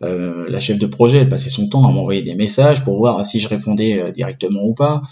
la 0.00 0.60
chef 0.60 0.78
de 0.78 0.86
projet, 0.86 1.18
elle 1.18 1.28
passait 1.28 1.48
son 1.48 1.68
temps 1.68 1.86
à 1.88 1.92
m'envoyer 1.92 2.22
des 2.22 2.34
messages 2.34 2.84
pour 2.84 2.98
voir 2.98 3.24
si 3.24 3.40
je 3.40 3.48
répondais 3.48 4.12
directement 4.12 4.64
ou 4.64 4.74
pas 4.74 5.02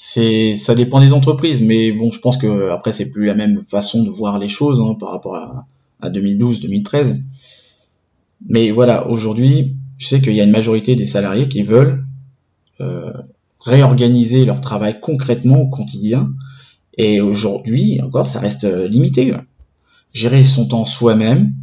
c'est 0.00 0.54
ça 0.54 0.76
dépend 0.76 1.00
des 1.00 1.12
entreprises, 1.12 1.60
mais 1.60 1.90
bon, 1.90 2.12
je 2.12 2.20
pense 2.20 2.36
que 2.36 2.70
après 2.70 2.92
c'est 2.92 3.10
plus 3.10 3.26
la 3.26 3.34
même 3.34 3.64
façon 3.68 4.04
de 4.04 4.10
voir 4.10 4.38
les 4.38 4.48
choses 4.48 4.80
hein, 4.80 4.94
par 4.94 5.10
rapport 5.10 5.34
à, 5.34 5.66
2012-2013. 6.04 7.20
Mais 8.48 8.70
voilà, 8.70 9.08
aujourd'hui, 9.08 9.74
je 9.96 10.06
sais 10.06 10.20
qu'il 10.20 10.34
y 10.34 10.40
a 10.40 10.44
une 10.44 10.52
majorité 10.52 10.94
des 10.94 11.06
salariés 11.06 11.48
qui 11.48 11.64
veulent 11.64 12.04
euh, 12.80 13.12
réorganiser 13.58 14.44
leur 14.44 14.60
travail 14.60 15.00
concrètement 15.00 15.62
au 15.62 15.66
quotidien. 15.66 16.30
Et 16.96 17.20
aujourd'hui, 17.20 18.00
encore, 18.00 18.28
ça 18.28 18.38
reste 18.38 18.62
limité. 18.62 19.34
Gérer 20.12 20.44
son 20.44 20.68
temps 20.68 20.84
soi-même, 20.84 21.54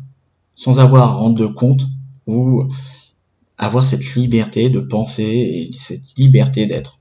sans 0.55 0.79
avoir 0.79 1.09
à 1.09 1.13
rendre 1.13 1.35
de 1.35 1.47
compte, 1.47 1.85
ou 2.27 2.67
avoir 3.57 3.85
cette 3.85 4.15
liberté 4.15 4.69
de 4.69 4.79
penser 4.79 5.23
et 5.23 5.69
cette 5.77 6.15
liberté 6.17 6.65
d'être. 6.65 6.99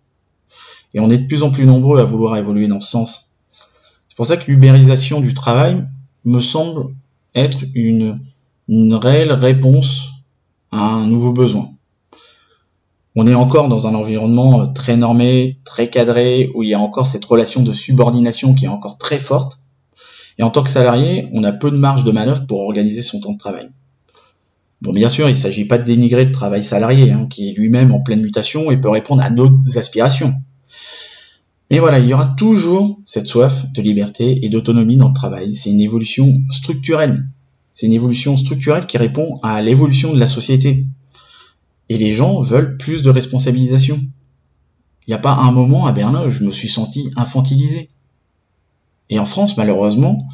Et 0.95 1.01
on 1.01 1.11
est 1.11 1.19
de 1.19 1.27
plus 1.27 1.43
en 1.43 1.51
plus 1.51 1.67
nombreux 1.67 1.99
à 1.99 2.05
vouloir 2.05 2.37
évoluer 2.37 2.69
dans 2.69 2.81
ce 2.81 2.91
sens. 2.91 3.31
C'est 4.09 4.17
pour 4.17 4.27
ça 4.27 4.37
que 4.37 4.51
l'ubérisation 4.51 5.21
du 5.21 5.35
travail 5.35 5.85
me 6.25 6.41
semble 6.41 6.95
être 7.35 7.65
une, 7.75 8.21
réelle 8.69 9.33
réponse 9.33 10.09
à 10.71 10.79
un 10.79 11.07
nouveau 11.07 11.33
besoin. 11.33 11.71
On 13.17 13.27
est 13.27 13.35
encore 13.35 13.69
dans 13.69 13.87
un 13.87 13.95
environnement 13.95 14.69
très 14.69 14.97
normé, 14.97 15.59
très 15.65 15.91
cadré, 15.91 16.51
où 16.55 16.63
il 16.63 16.71
y 16.71 16.75
a 16.75 16.81
encore 16.81 17.07
cette 17.07 17.25
relation 17.25 17.63
de 17.63 17.73
subordination 17.73 18.55
qui 18.55 18.65
est 18.65 18.69
encore 18.69 18.99
très 18.99 19.19
forte. 19.19 19.59
Et 20.39 20.43
en 20.43 20.51
tant 20.51 20.63
que 20.63 20.71
salarié, 20.71 21.29
on 21.33 21.45
a 21.45 21.53
peu 21.53 21.71
de 21.71 21.77
marge 21.77 22.05
de 22.05 22.11
manœuvre 22.11 22.47
pour 22.47 22.61
organiser 22.61 23.03
son 23.03 23.21
temps 23.21 23.33
de 23.33 23.39
travail. 23.39 23.69
Bon, 24.83 24.93
bien 24.93 25.09
sûr, 25.09 25.29
il 25.29 25.33
ne 25.33 25.39
s'agit 25.39 25.65
pas 25.65 25.79
de 25.79 25.85
dénigrer 25.85 26.25
le 26.25 26.33
travail 26.33 26.63
salarié, 26.63 27.11
hein, 27.11 27.27
qui 27.31 27.49
est 27.49 27.53
lui-même 27.53 27.93
en 27.93 28.01
pleine 28.01 28.21
mutation 28.21 28.71
et 28.71 28.77
peut 28.77 28.91
répondre 28.91 29.23
à 29.23 29.31
nos 29.31 29.61
aspirations. 29.77 30.35
Et 31.71 31.79
voilà, 31.79 31.99
il 31.99 32.07
y 32.07 32.15
aura 32.15 32.35
toujours 32.37 33.01
cette 33.07 33.27
soif 33.27 33.65
de 33.73 33.81
liberté 33.81 34.45
et 34.45 34.49
d'autonomie 34.49 34.97
dans 34.97 35.09
le 35.09 35.15
travail. 35.15 35.55
C'est 35.55 35.71
une 35.71 35.81
évolution 35.81 36.43
structurelle. 36.51 37.27
C'est 37.75 37.87
une 37.87 37.93
évolution 37.93 38.37
structurelle 38.37 38.87
qui 38.87 38.99
répond 38.99 39.41
à 39.43 39.63
l'évolution 39.63 40.13
de 40.13 40.21
la 40.21 40.29
société. 40.29 40.87
Et 41.89 41.99
les 41.99 42.13
gens 42.13 42.43
veulent 42.43 42.77
plus 42.77 43.03
de 43.03 43.11
responsabilisation. 43.11 44.03
Il 45.07 45.11
n'y 45.11 45.15
a 45.15 45.19
pas 45.19 45.35
un 45.35 45.53
moment 45.53 45.87
à 45.87 45.93
Berlin 45.93 46.31
je 46.31 46.45
me 46.45 46.51
suis 46.51 46.69
senti 46.69 47.11
infantilisé. 47.17 47.91
Et 49.11 49.19
en 49.19 49.27
France, 49.27 49.57
malheureusement, 49.57 50.27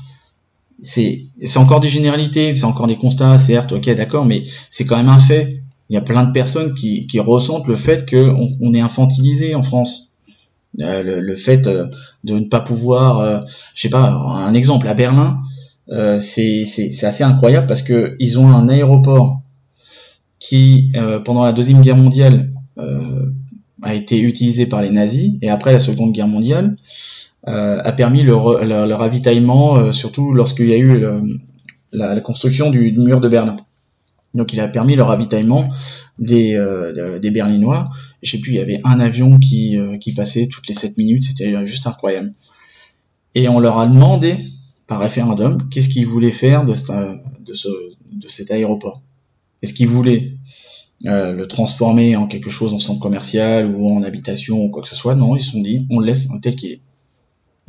c'est 0.82 1.28
encore 1.56 1.80
des 1.80 1.90
généralités, 1.90 2.54
c'est 2.56 2.64
encore 2.64 2.86
des 2.86 2.96
constats, 2.96 3.38
certes, 3.38 3.72
ok, 3.72 3.90
d'accord, 3.94 4.24
mais 4.24 4.44
c'est 4.70 4.84
quand 4.86 4.96
même 4.96 5.08
un 5.08 5.18
fait. 5.18 5.62
Il 5.88 5.94
y 5.94 5.96
a 5.96 6.00
plein 6.00 6.24
de 6.24 6.32
personnes 6.32 6.74
qui, 6.74 7.06
ressentent 7.18 7.66
le 7.66 7.76
fait 7.76 8.08
qu'on 8.08 8.50
on 8.60 8.74
est 8.74 8.80
infantilisé 8.80 9.54
en 9.54 9.62
France. 9.62 10.12
Euh, 10.78 11.20
le, 11.20 11.36
fait 11.36 11.66
euh, 11.66 11.86
de 12.22 12.34
ne 12.34 12.44
pas 12.44 12.60
pouvoir, 12.60 13.18
euh, 13.18 13.40
je 13.74 13.82
sais 13.82 13.88
pas, 13.88 14.08
un 14.08 14.54
exemple 14.54 14.86
à 14.86 14.94
Berlin, 14.94 15.40
c'est 16.20 16.64
assez 17.02 17.24
incroyable 17.24 17.66
parce 17.66 17.82
que 17.82 18.14
ils 18.20 18.38
ont 18.38 18.48
un 18.48 18.68
aéroport 18.68 19.42
qui, 20.38 20.92
pendant 21.24 21.42
la 21.42 21.52
deuxième 21.52 21.80
guerre 21.80 21.96
mondiale, 21.96 22.52
a 23.82 23.94
été 23.94 24.20
utilisé 24.20 24.66
par 24.66 24.82
les 24.82 24.90
nazis 24.90 25.32
et 25.42 25.50
après 25.50 25.72
la 25.72 25.80
seconde 25.80 26.12
guerre 26.12 26.28
mondiale 26.28 26.76
a 27.44 27.92
permis 27.92 28.22
le, 28.22 28.34
ravitaillement, 28.34 29.92
surtout 29.92 30.32
lorsqu'il 30.32 30.68
y 30.68 30.74
a 30.74 30.78
eu 30.78 31.04
la, 31.92 32.20
construction 32.20 32.70
du, 32.70 32.92
mur 32.92 33.20
de 33.20 33.28
Berlin. 33.28 33.56
Donc 34.34 34.52
il 34.52 34.60
a 34.60 34.68
permis 34.68 34.94
le 34.94 35.02
ravitaillement 35.02 35.70
des, 36.18 36.58
des 37.20 37.30
Berlinois 37.30 37.90
je 38.22 38.32
sais 38.32 38.38
plus, 38.38 38.52
il 38.52 38.56
y 38.56 38.60
avait 38.60 38.80
un 38.84 39.00
avion 39.00 39.38
qui, 39.38 39.78
euh, 39.78 39.96
qui 39.98 40.12
passait 40.12 40.46
toutes 40.46 40.68
les 40.68 40.74
7 40.74 40.96
minutes, 40.98 41.24
c'était 41.24 41.66
juste 41.66 41.86
incroyable. 41.86 42.32
Et 43.34 43.48
on 43.48 43.58
leur 43.60 43.78
a 43.78 43.86
demandé, 43.86 44.50
par 44.86 45.00
référendum, 45.00 45.68
qu'est-ce 45.70 45.88
qu'ils 45.88 46.06
voulaient 46.06 46.30
faire 46.30 46.64
de, 46.64 46.74
de, 47.40 47.54
ce, 47.54 47.68
de 48.12 48.28
cet 48.28 48.50
aéroport. 48.50 49.02
Est-ce 49.62 49.72
qu'ils 49.72 49.88
voulaient 49.88 50.32
euh, 51.06 51.32
le 51.32 51.46
transformer 51.46 52.16
en 52.16 52.26
quelque 52.26 52.50
chose 52.50 52.74
en 52.74 52.80
centre 52.80 53.00
commercial 53.00 53.74
ou 53.74 53.88
en 53.88 54.02
habitation 54.02 54.62
ou 54.62 54.68
quoi 54.68 54.82
que 54.82 54.88
ce 54.88 54.96
soit? 54.96 55.14
Non, 55.14 55.36
ils 55.36 55.42
se 55.42 55.52
sont 55.52 55.62
dit, 55.62 55.86
on 55.90 56.00
le 56.00 56.06
laisse 56.06 56.28
tel 56.42 56.56
qu'il 56.56 56.72
est. 56.72 56.80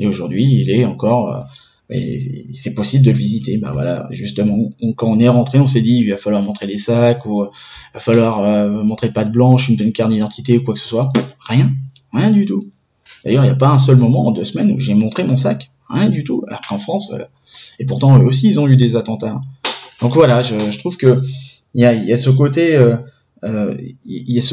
Et 0.02 0.08
aujourd'hui, 0.08 0.62
il 0.62 0.70
est 0.70 0.84
encore... 0.84 1.32
Euh, 1.32 1.42
c'est 2.54 2.74
possible 2.74 3.06
de 3.06 3.12
le 3.12 3.18
visiter. 3.18 3.58
Bah 3.58 3.72
voilà, 3.74 4.08
justement, 4.12 4.58
quand 4.96 5.08
on 5.08 5.20
est 5.20 5.28
rentré, 5.28 5.60
on 5.60 5.68
s'est 5.68 5.82
dit 5.82 5.98
il 5.98 6.10
va 6.10 6.16
falloir 6.18 6.42
montrer 6.42 6.66
les 6.66 6.78
sacs 6.78 7.26
ou 7.26 7.42
euh, 7.42 7.50
il 7.92 7.96
va 7.96 8.00
falloir 8.00 8.40
euh, 8.40 8.84
montrer 8.84 9.12
pas 9.12 9.26
de 9.26 9.32
blanche, 9.32 9.68
une, 9.68 9.92
carte 9.92 10.10
d'identité 10.10 10.58
ou 10.58 10.64
quoi 10.64 10.74
que 10.74 10.80
ce 10.80 10.88
soit. 10.88 11.12
Rien, 11.40 11.70
rien 12.14 12.32
du 12.32 12.46
tout. 12.46 12.70
D'ailleurs, 13.26 13.44
il 13.44 13.48
n'y 13.48 13.54
a 13.54 13.58
pas 13.58 13.72
un 13.72 13.78
seul 13.78 13.98
moment 13.98 14.28
en 14.28 14.32
deux 14.32 14.46
semaines 14.46 14.72
où 14.72 14.80
j'ai 14.80 14.94
montré 14.94 15.26
mon 15.26 15.36
sac, 15.36 15.70
rien 15.90 16.08
du 16.10 16.24
tout. 16.24 16.46
Alors 16.48 16.62
qu'en 16.62 16.80
France, 16.80 17.14
et 17.78 17.86
pourtant 17.86 18.18
eux 18.18 18.26
aussi, 18.26 18.48
ils 18.50 18.60
ont 18.60 18.70
eu 18.70 18.78
des 18.78 18.96
attentats. 18.96 19.42
Donc 20.00 20.14
voilà, 20.14 20.42
je, 20.44 20.78
trouve 20.80 20.96
que 20.96 21.22
il 21.74 21.82
y 21.84 22.14
a, 22.14 22.18
ce 22.18 22.30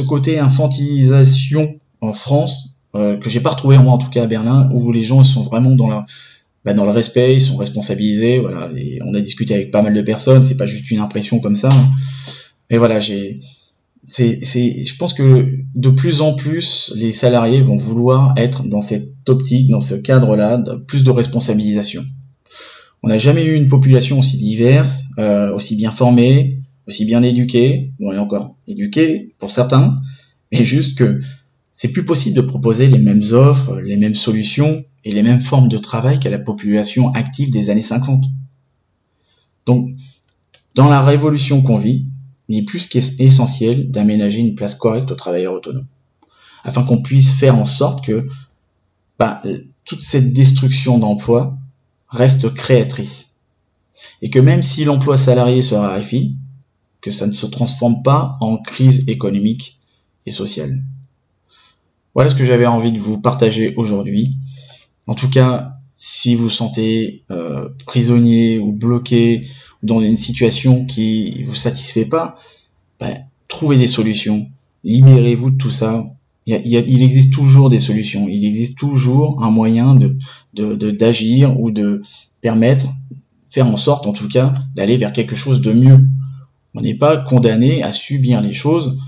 côté, 0.03 0.39
infantilisation 0.41 1.79
en 2.01 2.13
France 2.15 2.75
que 3.21 3.31
j'ai 3.31 3.41
pas 3.41 3.51
retrouvé 3.51 3.79
moi 3.79 3.93
en 3.93 3.99
tout 3.99 4.11
cas 4.11 4.25
à 4.25 4.27
Berlin, 4.27 4.71
où 4.73 4.93
les 4.93 5.05
gens 5.05 5.25
sont 5.25 5.43
vraiment 5.43 5.75
dans 5.75 6.05
bah, 6.65 6.73
le 6.73 6.91
respect, 6.91 7.37
ils 7.37 7.41
sont 7.41 7.57
responsabilisés. 7.57 8.39
Voilà, 8.39 8.71
on 9.05 9.15
a 9.15 9.21
discuté 9.21 9.55
avec 9.55 9.71
pas 9.71 9.83
mal 9.83 9.95
de 9.95 10.03
personnes, 10.03 10.43
c'est 10.43 10.57
pas 10.57 10.67
juste 10.67 10.91
une 10.91 10.99
impression 10.99 11.41
comme 11.41 11.57
ça. 11.57 11.71
Mais 12.71 12.77
voilà, 12.77 13.01
j'ai, 13.01 13.41
c'est, 14.09 14.41
c'est, 14.43 14.85
je 14.85 14.97
pense 14.97 15.15
que 15.15 15.49
de 15.75 15.91
plus 15.91 16.21
en 16.21 16.35
plus, 16.35 16.93
les 16.97 17.13
salariés 17.13 17.63
vont 17.63 17.77
vouloir 17.77 18.35
être 18.37 18.65
dans 18.65 18.81
cette 18.81 19.29
optique, 19.29 19.69
dans 19.69 19.81
ce 19.81 19.95
cadre-là, 19.95 20.59
de 20.59 20.75
plus 20.75 21.05
de 21.05 21.11
responsabilisation. 21.11 22.05
On 23.03 23.09
n'a 23.09 23.19
jamais 23.19 23.45
eu 23.45 23.55
une 23.55 23.69
population 23.69 24.19
aussi 24.19 24.39
diverse, 24.39 25.05
euh, 25.19 25.53
aussi 25.55 25.77
bien 25.77 25.91
formée, 25.91 26.59
aussi 26.87 27.05
bien 27.05 27.23
éduquée, 27.23 27.93
bon 28.01 28.13
et 28.13 28.19
encore 28.19 28.57
éduquée 28.67 29.35
pour 29.39 29.51
certains, 29.51 30.01
mais 30.51 30.65
juste 30.65 30.99
que 30.99 31.21
c'est 31.79 31.93
plus 31.93 32.05
possible 32.05 32.35
de 32.35 32.41
proposer 32.41 32.88
les 32.88 32.99
mêmes 32.99 33.23
offres, 33.31 33.79
les 33.79 33.97
mêmes 33.97 34.17
solutions 34.17 34.85
et 35.05 35.12
les 35.12 35.23
mêmes 35.23 35.41
formes 35.41 35.69
de 35.69 35.79
travail 35.79 36.19
qu'à 36.19 36.29
la 36.29 36.41
population 36.41 37.12
active 37.14 37.51
des 37.51 37.71
années 37.71 37.83
50. 37.83 38.25
Donc, 39.64 39.91
dans 40.75 40.88
la 40.88 41.05
révolution 41.05 41.62
qu'on 41.62 41.77
vit, 41.77 42.07
il 42.49 42.59
est 42.59 42.64
plus 42.64 42.88
qu'essentiel 42.88 43.93
d'aménager 43.93 44.41
une 44.41 44.57
place 44.57 44.75
correcte 44.75 45.12
aux 45.12 45.14
travailleurs 45.14 45.55
autonomes, 45.55 45.87
afin 46.64 46.83
qu'on 46.83 47.01
puisse 47.01 47.33
faire 47.33 47.57
en 47.57 47.64
sorte 47.64 48.05
que 48.05 48.27
bah, 49.21 49.41
toute 49.85 50.03
cette 50.03 50.33
destruction 50.33 50.99
d'emplois 50.99 51.57
reste 52.09 52.53
créatrice. 52.53 53.31
Et 54.21 54.31
que 54.31 54.41
même 54.41 54.64
si 54.64 54.85
l'emploi 54.85 55.17
salarié 55.17 55.62
se 55.62 55.77
raréfie, 55.77 56.35
que 57.03 57.12
ça 57.12 57.29
ne 57.29 57.33
se 57.33 57.47
transforme 57.47 58.03
pas 58.03 58.37
en 58.41 58.57
crise 58.57 59.05
économique 59.07 59.79
et 60.27 60.33
sociale. 60.33 60.83
Voilà 62.18 62.33
ce 62.33 62.35
que 62.35 62.44
j'avais 62.44 62.66
envie 62.66 62.90
de 62.90 62.98
vous 62.98 63.16
partager 63.16 63.74
aujourd'hui. 63.76 64.38
En 65.07 65.14
tout 65.14 65.31
cas, 65.31 65.74
si 65.98 66.35
vous 66.35 66.50
sentez 66.50 67.22
euh, 67.31 67.68
prisonnier 67.87 68.59
ou 68.59 68.72
bloqué 68.72 69.46
dans 69.85 70.00
une 70.00 70.16
situation 70.16 70.85
qui 70.85 71.44
vous 71.44 71.54
satisfait 71.54 72.07
pas, 72.07 72.35
ben, 72.98 73.18
trouvez 73.46 73.76
des 73.76 73.87
solutions. 73.87 74.48
Libérez-vous 74.83 75.50
de 75.50 75.59
tout 75.59 75.70
ça. 75.70 76.07
Il, 76.44 77.04
existe 77.04 77.33
toujours 77.33 77.70
des 77.70 77.78
solutions. 77.78 78.26
Il 78.28 78.44
existe 78.44 78.76
toujours 78.76 79.44
un 79.44 79.52
moyen 79.52 79.96
d'agir 80.54 81.61
ou 81.61 81.70
de 81.70 82.02
permettre, 82.40 82.87
faire 83.48 83.68
en 83.68 83.76
sorte 83.76 84.09
en 84.09 84.12
tout 84.12 84.26
cas 84.26 84.54
d'aller 84.74 84.96
vers 84.96 85.12
quelque 85.12 85.37
chose 85.37 85.61
de 85.61 85.72
mieux. 85.72 86.00
On 86.74 86.81
n'est 86.81 86.96
pas 86.96 87.16
condamné 87.16 87.85
à 87.85 87.92
subir 87.92 88.40
les 88.40 88.54
choses 88.54 88.98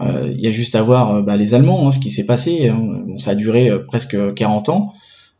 il 0.00 0.40
y 0.40 0.46
a 0.46 0.52
juste 0.52 0.74
à 0.74 0.82
voir 0.82 1.14
euh, 1.14 1.22
bah, 1.22 1.36
les 1.36 1.54
Allemands, 1.54 1.88
hein, 1.88 1.90
ce 1.90 1.98
qui 1.98 2.10
s'est 2.10 2.24
passé. 2.24 2.68
Hein. 2.68 3.04
ça 3.18 3.32
a 3.32 3.34
duré 3.34 3.68
euh, 3.68 3.80
presque 3.80 4.16
40 4.34 4.68
ans, 4.68 4.94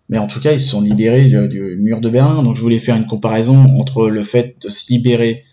mais 0.08 0.18
en 0.18 0.26
tout 0.26 0.40
cas, 0.40 0.52
ils 0.52 0.60
se 0.60 0.68
sont 0.68 0.80
libérés 0.80 1.26
du, 1.48 1.76
mur 1.78 2.00
de 2.00 2.10
Berlin. 2.10 2.42
Donc, 2.42 2.56
je 2.56 2.60
voulais 2.60 2.78
faire 2.78 2.96
une 2.96 3.06
comparaison 3.06 3.56
entre 3.78 4.08
le 4.08 4.22
fait 4.22 4.56
de 4.60 4.68
se 4.68 4.90
libérer 4.90 5.44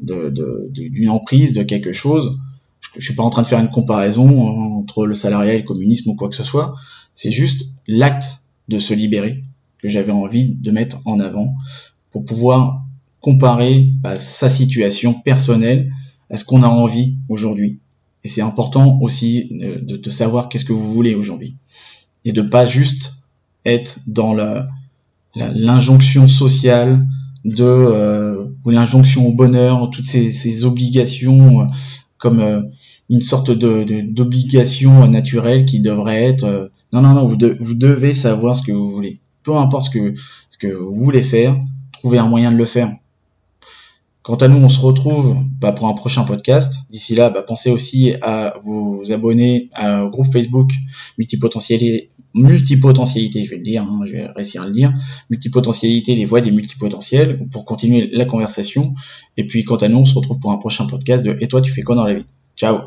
d'une 0.00 1.08
emprise, 1.08 1.52
de 1.52 1.62
quelque 1.62 1.92
chose. 1.92 2.38
Je, 2.80 2.98
ne 2.98 3.02
suis 3.02 3.14
pas 3.14 3.22
en 3.22 3.30
train 3.30 3.42
de 3.42 3.46
faire 3.46 3.60
une 3.60 3.70
comparaison 3.70 4.28
hein, 4.28 4.76
entre 4.76 5.06
le 5.06 5.14
salariat 5.14 5.54
et 5.54 5.58
le 5.58 5.64
communisme 5.64 6.10
ou 6.10 6.16
quoi 6.16 6.28
que 6.28 6.34
ce 6.34 6.42
soit. 6.42 6.74
C'est 7.14 7.30
juste 7.30 7.62
l'acte 7.86 8.40
de 8.68 8.78
se 8.78 8.92
libérer 8.92 9.44
que 9.78 9.88
j'avais 9.88 10.12
envie 10.12 10.54
de 10.54 10.70
mettre 10.72 11.00
en 11.04 11.20
avant 11.20 11.54
pour 12.10 12.24
pouvoir 12.24 12.82
comparer 13.20 13.88
bah, 14.00 14.16
sa 14.18 14.50
situation 14.50 15.14
personnelle 15.14 15.92
à 16.28 16.36
ce 16.36 16.44
qu'on 16.44 16.62
a 16.62 16.68
envie 16.68 17.16
aujourd'hui 17.28 17.78
et 18.24 18.28
c'est 18.28 18.42
important 18.42 18.98
aussi 19.00 19.48
euh, 19.62 19.78
de, 19.80 20.10
savoir 20.10 20.48
qu'est-ce 20.48 20.64
que 20.64 20.72
vous 20.72 20.92
voulez 20.92 21.14
aujourd'hui. 21.14 21.56
Et 22.24 22.32
de 22.32 22.42
pas 22.42 22.66
juste 22.66 23.14
être 23.64 23.98
dans 24.06 24.34
l'injonction 25.34 26.28
sociale 26.28 27.06
de 27.44 27.64
euh, 27.64 28.44
ou 28.64 28.70
l'injonction 28.70 29.26
au 29.26 29.32
bonheur, 29.32 29.90
toutes 29.90 30.06
ces, 30.06 30.64
obligations 30.64 31.62
euh, 31.62 31.64
comme 32.18 32.70
une 33.10 33.20
sorte 33.20 33.50
de, 33.50 33.84
d'obligation 34.02 35.08
naturelle 35.08 35.64
qui 35.64 35.80
devrait 35.80 36.22
être 36.22 36.70
non 36.92 37.00
non 37.00 37.14
non 37.14 37.26
vous, 37.26 37.36
vous 37.58 37.74
devez 37.74 38.14
savoir 38.14 38.56
ce 38.56 38.62
que 38.62 38.70
vous 38.70 38.92
voulez 38.92 39.18
peu 39.42 39.56
importe 39.56 39.86
ce 39.86 39.90
que 39.90 40.14
ce 40.50 40.58
que 40.58 40.68
vous 40.68 40.94
voulez 40.94 41.24
faire 41.24 41.58
trouvez 41.92 42.18
un 42.18 42.28
moyen 42.28 42.52
de 42.52 42.56
le 42.56 42.64
faire 42.64 42.94
Quant 44.22 44.36
à 44.36 44.46
nous, 44.46 44.56
on 44.56 44.68
se 44.68 44.80
retrouve 44.80 45.36
bah, 45.60 45.72
pour 45.72 45.88
un 45.88 45.94
prochain 45.94 46.22
podcast. 46.22 46.72
D'ici 46.90 47.16
là, 47.16 47.28
bah, 47.28 47.42
pensez 47.42 47.70
aussi 47.70 48.14
à 48.22 48.54
vous 48.64 49.02
abonner 49.10 49.68
au 49.76 50.10
groupe 50.10 50.32
Facebook 50.32 50.70
Multipotentialité, 51.18 53.44
je 53.44 53.50
vais 53.50 53.56
le 53.56 53.62
dire, 53.62 53.82
hein, 53.82 54.00
je 54.06 54.12
vais 54.12 54.26
réussir 54.26 54.62
à 54.62 54.66
le 54.66 54.72
dire, 54.72 54.94
multipotentialité, 55.28 56.14
les 56.14 56.24
voies 56.24 56.40
des 56.40 56.50
multipotentiels, 56.50 57.46
pour 57.50 57.64
continuer 57.64 58.08
la 58.12 58.24
conversation. 58.24 58.94
Et 59.36 59.46
puis, 59.46 59.64
quant 59.64 59.76
à 59.76 59.88
nous, 59.88 59.98
on 59.98 60.06
se 60.06 60.14
retrouve 60.14 60.38
pour 60.38 60.52
un 60.52 60.58
prochain 60.58 60.86
podcast 60.86 61.24
de 61.24 61.36
Et 61.40 61.48
toi, 61.48 61.60
tu 61.60 61.72
fais 61.72 61.82
quoi 61.82 61.96
dans 61.96 62.06
la 62.06 62.14
vie? 62.14 62.24
Ciao 62.56 62.82